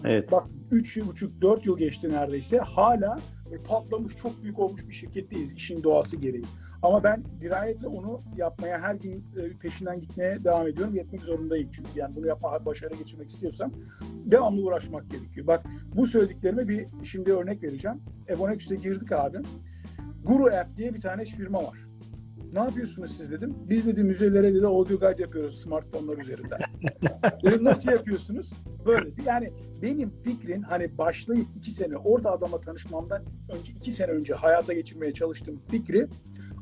[0.05, 0.31] Evet.
[0.31, 2.57] Bak 3 yıl, buçuk 4 yıl geçti neredeyse.
[2.57, 3.19] Hala
[3.67, 6.45] patlamış, çok büyük olmuş bir şirketteyiz işin doğası gereği.
[6.81, 10.95] Ama ben dirayetle onu yapmaya her gün e, peşinden gitmeye devam ediyorum.
[10.95, 11.89] Yetmek zorundayım çünkü.
[11.95, 13.71] Yani bunu yapma başarı geçirmek istiyorsam
[14.25, 15.47] devamlı uğraşmak gerekiyor.
[15.47, 15.63] Bak
[15.95, 18.01] bu söylediklerime bir şimdi örnek vereceğim.
[18.29, 19.37] Ebonex'e girdik abi.
[20.23, 21.89] Guru App diye bir tane firma var.
[22.53, 23.55] Ne yapıyorsunuz siz dedim.
[23.69, 26.59] Biz dedi müzelere dedi audio guide yapıyoruz smartphone'lar üzerinden.
[27.43, 28.53] dedim nasıl yapıyorsunuz?
[28.85, 29.09] Böyle.
[29.25, 29.49] Yani
[29.81, 35.13] benim fikrin hani başlayıp iki sene orada adamla tanışmamdan önce iki sene önce hayata geçirmeye
[35.13, 36.07] çalıştığım fikri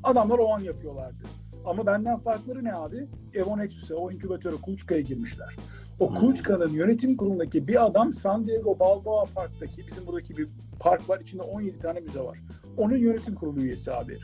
[0.04, 1.24] adamlar o an yapıyorlardı.
[1.66, 3.08] Ama benden farkları ne abi?
[3.34, 5.56] Evon Exus'e, o inkübatöre Kuluçka'ya girmişler.
[6.00, 6.16] O Hmm.
[6.16, 10.48] Kuluçka'nın yönetim kurulundaki bir adam San Diego Balboa Park'taki bizim buradaki bir
[10.80, 11.20] park var.
[11.20, 12.40] içinde 17 tane müze var.
[12.78, 14.18] Onun yönetim kurulu üyesi abi.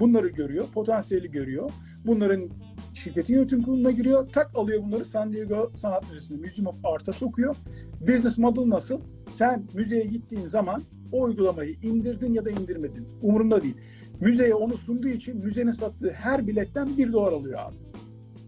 [0.00, 1.72] Bunları görüyor, potansiyeli görüyor.
[2.06, 2.50] Bunların
[2.94, 4.28] şirketin yönetim kuruluna giriyor.
[4.28, 7.56] Tak alıyor bunları San Diego Sanat Müzesi'ne, Museum of Art'a sokuyor.
[8.00, 9.00] Business model nasıl?
[9.28, 10.82] Sen müzeye gittiğin zaman
[11.12, 13.08] o uygulamayı indirdin ya da indirmedin.
[13.22, 13.76] Umurunda değil.
[14.20, 17.76] Müzeye onu sunduğu için müzenin sattığı her biletten 1 dolar alıyor abi.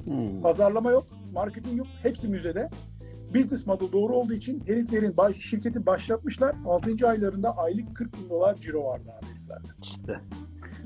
[0.06, 0.42] Hmm.
[0.42, 1.86] Pazarlama yok, marketing yok.
[2.02, 2.70] Hepsi müzede.
[3.34, 6.56] Business model doğru olduğu için heriflerin baş, şirketi başlatmışlar.
[6.66, 7.08] 6.
[7.08, 9.68] aylarında aylık 40 bin dolar ciro vardı abi heriflerde.
[9.82, 10.20] İşte.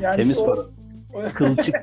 [0.01, 0.61] Yani Temiz işte para.
[1.35, 1.75] Kılçık.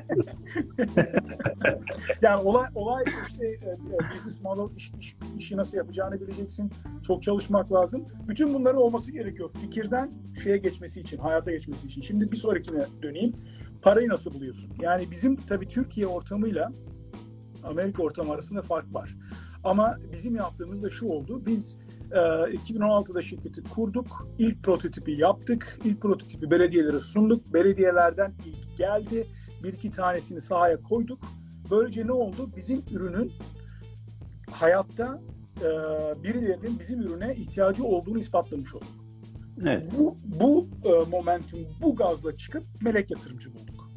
[2.22, 3.78] yani olay olay işte e, e,
[4.14, 6.70] business model iş, iş- işi nasıl yapacağını bileceksin.
[7.06, 8.04] Çok çalışmak lazım.
[8.28, 9.50] Bütün bunların olması gerekiyor.
[9.60, 12.02] Fikirden şeye geçmesi için, hayata geçmesi için.
[12.02, 13.34] Şimdi bir sonrakine döneyim.
[13.82, 14.70] Parayı nasıl buluyorsun?
[14.80, 16.72] Yani bizim tabii Türkiye ortamıyla
[17.64, 19.16] Amerika ortamı arasında fark var.
[19.64, 21.42] Ama bizim yaptığımız da şu oldu.
[21.46, 21.78] Biz
[22.12, 24.28] e, 2016'da şirketi kurduk.
[24.38, 25.78] İlk prototipi yaptık.
[25.84, 27.54] İlk prototipi belediyelere sunduk.
[27.54, 29.26] Belediyelerden ilk geldi.
[29.64, 31.20] Bir iki tanesini sahaya koyduk.
[31.70, 32.50] Böylece ne oldu?
[32.56, 33.32] Bizim ürünün
[34.50, 35.20] hayatta
[35.60, 35.68] e,
[36.22, 38.88] birilerinin bizim ürüne ihtiyacı olduğunu ispatlamış olduk.
[39.62, 39.92] Evet.
[39.98, 43.87] Bu, bu e, momentum, bu gazla çıkıp melek yatırımcı bulduk.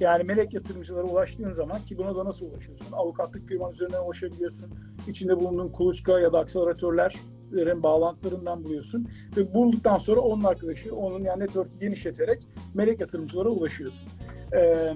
[0.00, 2.92] Yani melek yatırımcılara ulaştığın zaman ki buna da nasıl ulaşıyorsun?
[2.92, 4.70] Avukatlık firman üzerinden ulaşabiliyorsun.
[5.08, 9.08] İçinde bulunduğun kuluçka ya da akseleratoörlerin bağlantılarından buluyorsun.
[9.36, 12.42] Ve bulduktan sonra onun arkadaşı, onun yani network'ü genişleterek
[12.74, 14.08] melek yatırımcılara ulaşıyorsun.
[14.52, 14.92] Ee,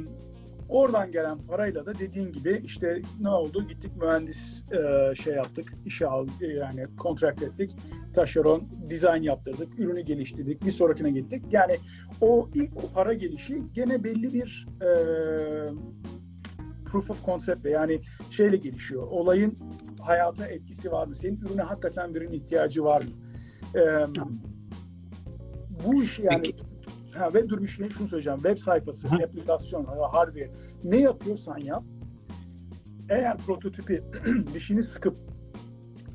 [0.74, 3.68] Oradan gelen parayla da dediğin gibi işte ne oldu?
[3.68, 7.76] Gittik mühendis e, şey yaptık, işe aldık yani kontrakt ettik.
[8.14, 11.42] Taşeron, dizayn yaptırdık, ürünü geliştirdik, bir sonrakine gittik.
[11.50, 11.76] Yani
[12.20, 14.88] o ilk para gelişi gene belli bir e,
[16.84, 18.00] proof of concept yani
[18.30, 19.02] şeyle gelişiyor.
[19.02, 19.58] Olayın
[20.00, 21.14] hayata etkisi var mı?
[21.14, 23.10] Senin ürüne hakikaten birinin ihtiyacı var mı?
[23.80, 23.82] E,
[25.84, 26.54] bu işi yani
[27.18, 28.38] ha, ve dur bir şey şunu söyleyeceğim.
[28.38, 29.14] Web sayfası, Hı.
[29.24, 30.50] aplikasyon, hardware
[30.84, 31.82] ne yapıyorsan yap.
[33.08, 34.02] Eğer prototipi
[34.54, 35.16] dişini sıkıp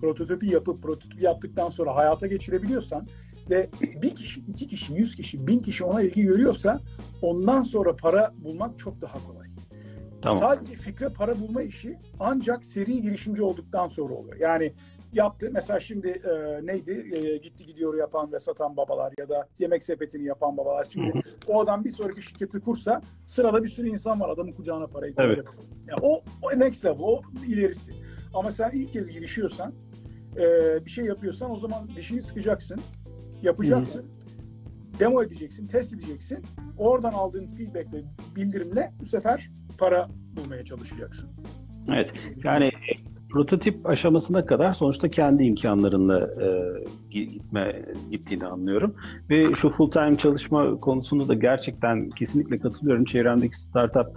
[0.01, 3.07] prototipi yapıp prototipi yaptıktan sonra hayata geçirebiliyorsan
[3.49, 3.69] ve
[4.01, 6.79] bir kişi, iki kişi, yüz kişi, bin kişi ona ilgi görüyorsa
[7.21, 9.47] ondan sonra para bulmak çok daha kolay.
[10.21, 10.39] Tamam.
[10.39, 14.37] Sadece fikre para bulma işi ancak seri girişimci olduktan sonra oluyor.
[14.39, 14.73] Yani
[15.13, 19.83] yaptı mesela şimdi e, neydi E, gitti gidiyor yapan ve satan babalar ya da yemek
[19.83, 21.11] sepetini yapan babalar şimdi
[21.47, 25.55] o adam bir sonraki şirketi kursa sırada bir sürü insan var adamın kucağına parayı koyacak.
[25.87, 27.91] Yani o, o next level o ilerisi.
[28.33, 29.73] Ama sen ilk kez girişiyorsan
[30.35, 30.45] e,
[30.85, 32.81] bir şey yapıyorsan o zaman dişini sıkacaksın
[33.41, 34.05] yapacaksın.
[34.99, 36.45] Demo edeceksin, test edeceksin.
[36.77, 38.03] Oradan aldığın feedbackle,
[38.35, 41.29] bildirimle bu sefer para bulmaya çalışacaksın.
[41.93, 42.13] Evet.
[42.43, 42.71] Yani
[43.29, 46.45] prototip aşamasına kadar sonuçta kendi imkanlarınla e,
[47.11, 48.95] gi- gitme gittiğini anlıyorum.
[49.29, 53.05] Ve şu full time çalışma konusunda da gerçekten kesinlikle katılıyorum.
[53.05, 54.07] Çevremdeki startup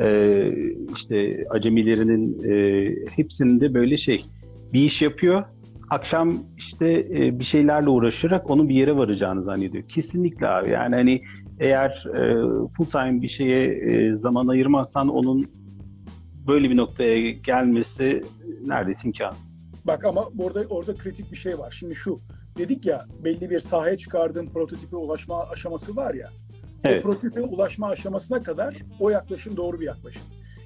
[0.00, 0.50] e,
[0.94, 4.22] işte acemilerinin e, hepsinde böyle şey
[4.72, 5.44] bir iş yapıyor.
[5.90, 9.88] Akşam işte e, bir şeylerle uğraşarak onun bir yere varacağını zannediyor.
[9.88, 10.70] Kesinlikle abi.
[10.70, 11.20] Yani hani
[11.60, 12.34] eğer e,
[12.76, 15.46] full time bir şeye e, zaman ayırmazsan onun
[16.46, 18.24] böyle bir noktaya gelmesi
[18.66, 19.54] neredeyse imkansız.
[19.84, 21.76] Bak ama burada orada kritik bir şey var.
[21.78, 22.20] Şimdi şu
[22.58, 26.28] dedik ya belli bir sahaya çıkardığın prototipe ulaşma aşaması var ya.
[26.84, 27.04] Evet.
[27.04, 30.22] O prototipe ulaşma aşamasına kadar o yaklaşım doğru bir yaklaşım.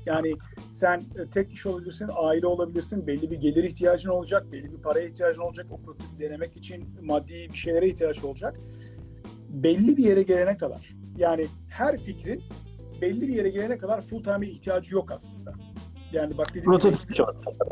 [0.06, 0.32] Yani
[0.70, 5.08] sen e, tek kişi olabilirsin, aile olabilirsin, belli bir gelir ihtiyacın olacak, belli bir paraya
[5.08, 8.56] ihtiyacın olacak, o prototipi denemek için maddi bir şeylere ihtiyaç olacak.
[9.48, 12.42] Belli bir yere gelene kadar, yani her fikrin
[13.02, 15.52] belli bir yere gelene kadar full time'e ihtiyacı yok aslında.
[16.12, 17.18] Yani bak dediğim gibi- Prototip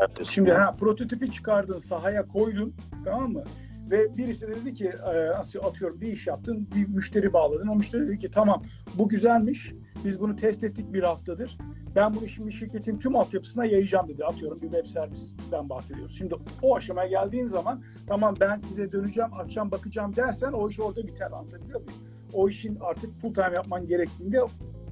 [0.01, 0.33] yapıyorsun.
[0.33, 2.75] Şimdi ha, prototipi çıkardın, sahaya koydun,
[3.05, 3.45] tamam mı?
[3.91, 7.67] Ve birisi dedi ki, e, nasıl atıyorum bir iş yaptın, bir müşteri bağladın.
[7.69, 8.63] O müşteri dedi ki tamam
[8.95, 9.75] bu güzelmiş,
[10.05, 11.59] biz bunu test ettik bir haftadır.
[11.97, 14.25] Ben bunu şimdi şirketin tüm altyapısına yayacağım dedi.
[14.25, 16.19] Atıyorum bir web servisten bahsediyoruz.
[16.19, 21.07] Şimdi o aşamaya geldiğin zaman tamam ben size döneceğim, akşam bakacağım dersen o iş orada
[21.07, 22.01] biter anlatabiliyor muyum?
[22.33, 24.39] O işin artık full time yapman gerektiğinde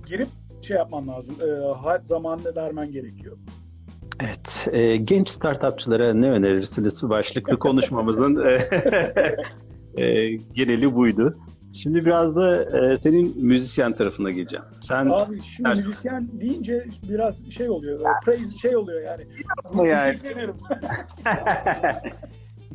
[0.07, 0.29] girip
[0.63, 3.37] şey yapman lazım, e, zamanını vermen gerekiyor.
[4.21, 8.69] Evet, e, genç startupçılara ne önerirsiniz başlıklı konuşmamızın e,
[10.05, 11.37] e, geneli buydu.
[11.73, 14.65] Şimdi biraz da e, senin müzisyen tarafına geleceğim.
[14.81, 15.79] Sen Abi şimdi Evet.
[15.79, 19.23] müzisyen deyince biraz şey oluyor, praise şey oluyor yani.
[19.65, 20.19] Ama yani-.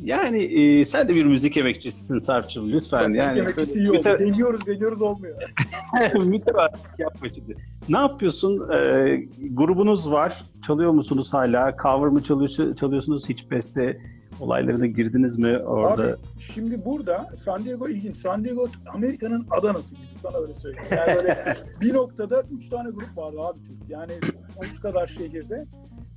[0.04, 3.14] yani e, sen de bir müzik emekçisisin Sarp'cığım lütfen.
[3.14, 3.98] Yani Yemekçisi iyi oldu.
[3.98, 5.36] müte- Deniyoruz deniyoruz olmuyor.
[6.26, 7.56] mütevazilik yapma şimdi.
[7.90, 8.70] Ne yapıyorsun?
[8.72, 9.16] E,
[9.52, 10.44] grubunuz var.
[10.68, 11.76] Çalıyor musunuz hala?
[11.84, 13.30] Cover mı çalıyor, çalıyorsunuz?
[13.30, 14.02] Hiç beste
[14.40, 16.04] olaylarına girdiniz mi orada?
[16.04, 18.16] Abi şimdi burada San Diego ilginç.
[18.16, 20.88] San Diego Amerika'nın Adana'sı gibi sana öyle söyleyeyim.
[20.92, 23.90] Yani böyle bir noktada üç tane grup vardı abi Türk.
[23.90, 24.12] Yani
[24.58, 25.66] 13 kadar şehirde.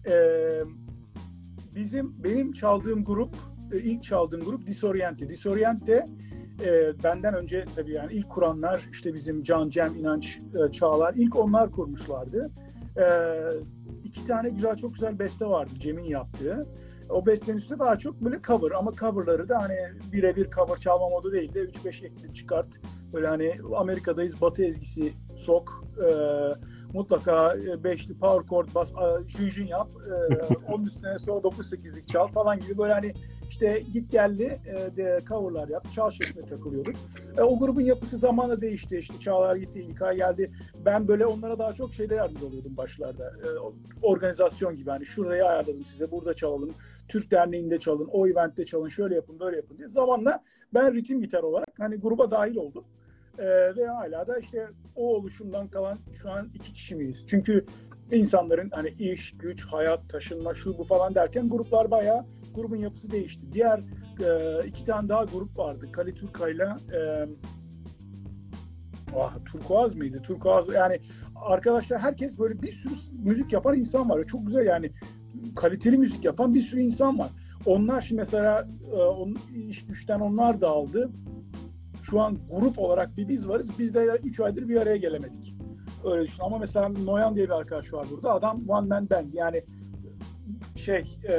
[0.07, 0.63] Ee,
[1.75, 3.35] bizim benim çaldığım grup
[3.77, 5.29] ilk çaldığım grup Disoriente.
[5.29, 6.07] Disoriente
[6.65, 11.37] e, benden önce tabii yani ilk kuranlar işte bizim Can Cem İnanç e, Çağlar ilk
[11.37, 12.51] onlar kurmuşlardı.
[12.97, 13.05] E,
[14.05, 16.67] iki tane güzel çok güzel beste vardı Cem'in yaptığı.
[17.11, 19.75] O bestenin üstünde daha çok böyle cover ama coverları da hani
[20.13, 22.81] birebir cover çalma modu değil de 3-5 ekli çıkart.
[23.13, 25.85] Böyle hani Amerika'dayız batı ezgisi sok.
[25.99, 26.09] E,
[26.93, 29.89] mutlaka e, beşli power chord bas, a, jujun yap.
[29.91, 33.13] E, onun üstüne sonra 9-8'lik çal falan gibi böyle hani
[33.53, 35.87] işte git geldi e, de coverlar yap.
[35.95, 36.95] Çal şeklinde takılıyorduk.
[37.39, 38.97] E, o grubun yapısı zamanla değişti.
[38.97, 40.51] İşte Çağlar gitti, İlkay geldi.
[40.85, 43.25] Ben böyle onlara daha çok şeyde yardımcı oluyordum başlarda.
[43.25, 43.49] E,
[44.03, 46.75] organizasyon gibi hani şurayı ayarladım size burada çalalım.
[47.09, 49.89] Türk Derneği'nde çalın, o eventte çalın, şöyle yapın, böyle yapın diye.
[49.89, 50.43] Zamanla
[50.75, 52.85] ben ritim gitar olarak hani gruba dahil oldum.
[53.39, 53.47] E,
[53.77, 57.25] ve hala da işte o oluşumdan kalan şu an iki kişi miyiz?
[57.27, 57.67] Çünkü
[58.13, 62.25] insanların hani iş, güç, hayat, taşınma, şu bu falan derken gruplar bayağı
[62.55, 63.53] grubun yapısı değişti.
[63.53, 63.79] Diğer
[64.21, 65.87] e, iki tane daha grup vardı.
[65.93, 67.29] Kali Turkay'la e,
[69.17, 70.23] ah, Turkuaz mıydı?
[70.23, 70.99] Turkuaz yani
[71.37, 74.25] arkadaşlar herkes böyle bir sürü müzik yapan insan var.
[74.25, 74.93] Çok güzel yani
[75.57, 77.31] kaliteli müzik yapan bir sürü insan var.
[77.67, 79.39] Onlar şimdi mesela e, onun
[79.69, 81.11] iş güçten onlar dağıldı.
[82.03, 83.71] Şu an grup olarak bir biz varız.
[83.79, 85.55] Biz de 3 aydır bir araya gelemedik.
[86.05, 86.43] Öyle düşün.
[86.43, 88.33] Ama mesela Noyan diye bir arkadaş var burada.
[88.33, 89.33] Adam one man band.
[89.33, 89.63] Yani
[90.77, 91.35] şey e,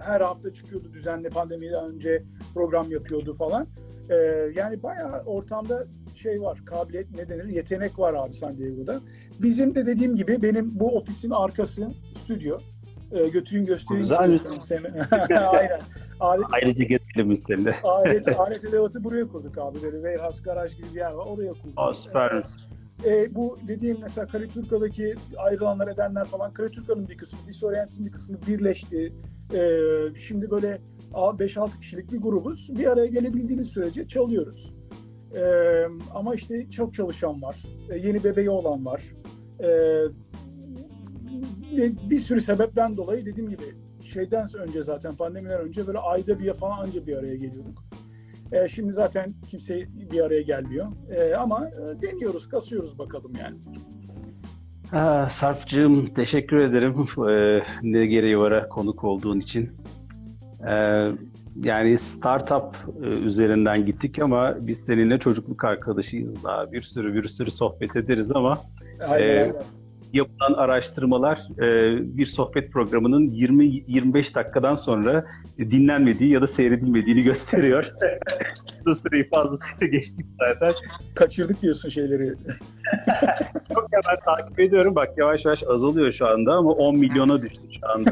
[0.00, 2.24] her hafta çıkıyordu düzenli pandemiden önce
[2.54, 3.66] program yapıyordu falan.
[4.10, 4.14] E,
[4.54, 5.84] yani bayağı ortamda
[6.14, 9.00] şey var, kabiliyet ne denir, yetenek var abi San Diego'da.
[9.42, 12.58] Bizim de dediğim gibi benim bu ofisin arkası stüdyo.
[13.12, 14.30] E, götürün göstereyim Güzel.
[14.30, 15.02] istiyorsan seni.
[15.48, 15.80] Aynen.
[16.20, 19.82] Alet, Ayrıca getirelim seni alet, alet edevatı buraya kurduk abi.
[19.82, 21.26] Böyle warehouse, garaj gibi bir yer var.
[21.26, 21.72] Oraya kurduk.
[21.76, 22.44] Aa, süper.
[23.04, 29.12] E, bu dediğim mesela Karaturka'daki ayrılanlar edenler falan Karaturka'nın bir kısmı, Disorient'in bir kısmı birleşti.
[29.54, 29.80] E,
[30.14, 30.78] şimdi böyle
[31.12, 32.70] 5-6 kişilik bir grubuz.
[32.78, 34.74] Bir araya gelebildiğimiz sürece çalıyoruz.
[35.34, 35.42] E,
[36.14, 37.62] ama işte çok çalışan var.
[37.90, 39.02] E, yeni bebeği olan var.
[39.60, 39.68] E,
[42.10, 43.64] bir sürü sebepten dolayı dediğim gibi
[44.04, 47.84] şeyden önce zaten pandemiden önce böyle ayda bir falan anca bir araya geliyorduk.
[48.52, 50.86] E, şimdi zaten kimse bir araya gelmiyor.
[51.10, 51.70] E, ama
[52.02, 53.58] deniyoruz, kasıyoruz bakalım yani.
[54.90, 59.70] Ha, Sarp'cığım teşekkür ederim ee, ne gereği vara konuk olduğun için.
[60.68, 61.08] Ee,
[61.62, 66.72] yani startup e, üzerinden gittik ama biz seninle çocukluk arkadaşıyız daha.
[66.72, 68.58] Bir sürü bir sürü sohbet ederiz ama
[69.00, 69.52] Aynen, aynen.
[70.12, 75.24] Yapılan araştırmalar e, bir sohbet programının 20-25 dakikadan sonra
[75.58, 77.84] dinlenmediği ya da seyredilmediğini gösteriyor.
[78.86, 80.72] Bu süreyi fazlasıyla geçtik zaten.
[81.14, 82.26] Kaçırdık diyorsun şeyleri.
[83.74, 84.94] Çok hemen takip ediyorum.
[84.94, 88.10] Bak yavaş yavaş azalıyor şu anda ama 10 milyona düştü şu anda.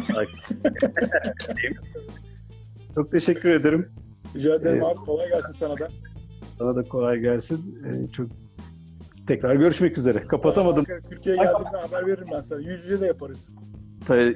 [2.94, 3.88] Çok teşekkür ederim.
[4.36, 4.97] Rica ederim Evet.
[4.97, 5.05] abi.
[5.05, 5.88] Kolay gelsin sana da.
[6.59, 7.82] Sana da kolay gelsin.
[7.86, 8.26] Ee, çok
[9.27, 10.22] tekrar görüşmek üzere.
[10.22, 10.85] Kapatamadım.
[10.85, 12.61] Tamam, Türkiye'ye geldiğimde haber veririm ben sana.
[12.61, 13.51] Yüz yüze de yaparız.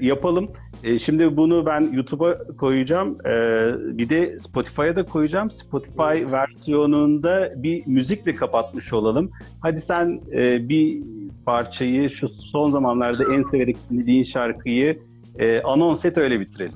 [0.00, 0.50] Yapalım.
[0.84, 3.16] Ee, şimdi bunu ben YouTube'a koyacağım.
[3.26, 5.50] Ee, bir de Spotify'a da koyacağım.
[5.50, 9.30] Spotify versiyonunda bir müzikle kapatmış olalım.
[9.60, 11.02] Hadi sen e, bir
[11.46, 14.98] parçayı, şu son zamanlarda en severek dinlediğin şarkıyı
[15.38, 16.74] e, anons et öyle bitirelim.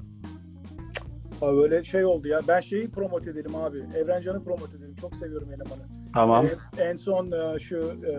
[1.42, 2.40] Abi böyle şey oldu ya.
[2.48, 3.78] Ben şeyi promote edelim abi.
[3.96, 4.93] Evrencan'ı promote edelim.
[5.04, 5.82] Çok seviyorum elemanı.
[6.14, 6.46] Tamam.
[6.78, 7.76] Ee, en son e, şu
[8.06, 8.12] e,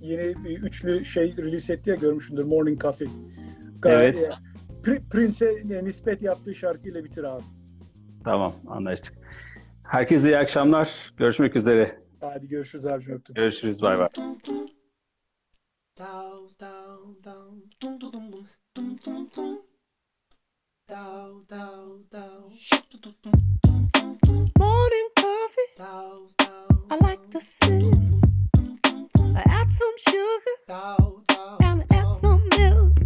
[0.00, 2.44] yeni bir üçlü şey release etti ya görmüşsündür.
[2.44, 3.08] Morning Coffee.
[3.86, 4.16] Evet.
[4.16, 4.30] e,
[4.82, 7.42] Pri- Prince'e nispet yaptığı şarkıyla bitir abi.
[8.24, 9.14] Tamam anlaştık.
[9.82, 11.12] Herkese iyi akşamlar.
[11.16, 12.00] Görüşmek üzere.
[12.20, 13.34] Hadi görüşürüz abicim öptüm.
[13.34, 13.82] Görüşürüz.
[13.82, 14.08] Bay bay.
[15.98, 19.58] Down, down, down, dum dum dum dum, dum dum dum.
[20.88, 22.52] Down, down, down,
[22.92, 23.32] dum dum dum.
[24.58, 25.13] Morning.
[25.86, 27.94] I like to sip.
[29.36, 30.56] I add some sugar.
[31.60, 32.98] And I add some milk.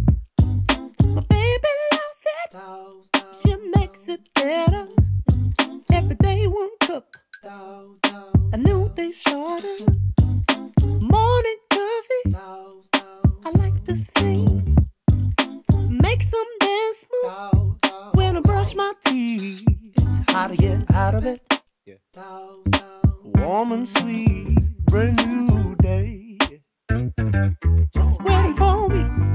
[1.03, 2.49] My baby loves it.
[3.41, 4.87] She makes it better.
[5.91, 7.17] Every day one cup.
[7.43, 9.99] A new day started.
[10.85, 12.35] Morning coffee.
[13.45, 14.77] I like to sing.
[15.89, 17.79] Make some dance moves
[18.13, 19.65] when I brush my teeth.
[19.97, 21.48] It's how to get out of it.
[22.19, 26.37] Warm and sweet, brand new day.
[27.93, 29.28] Just waiting for me.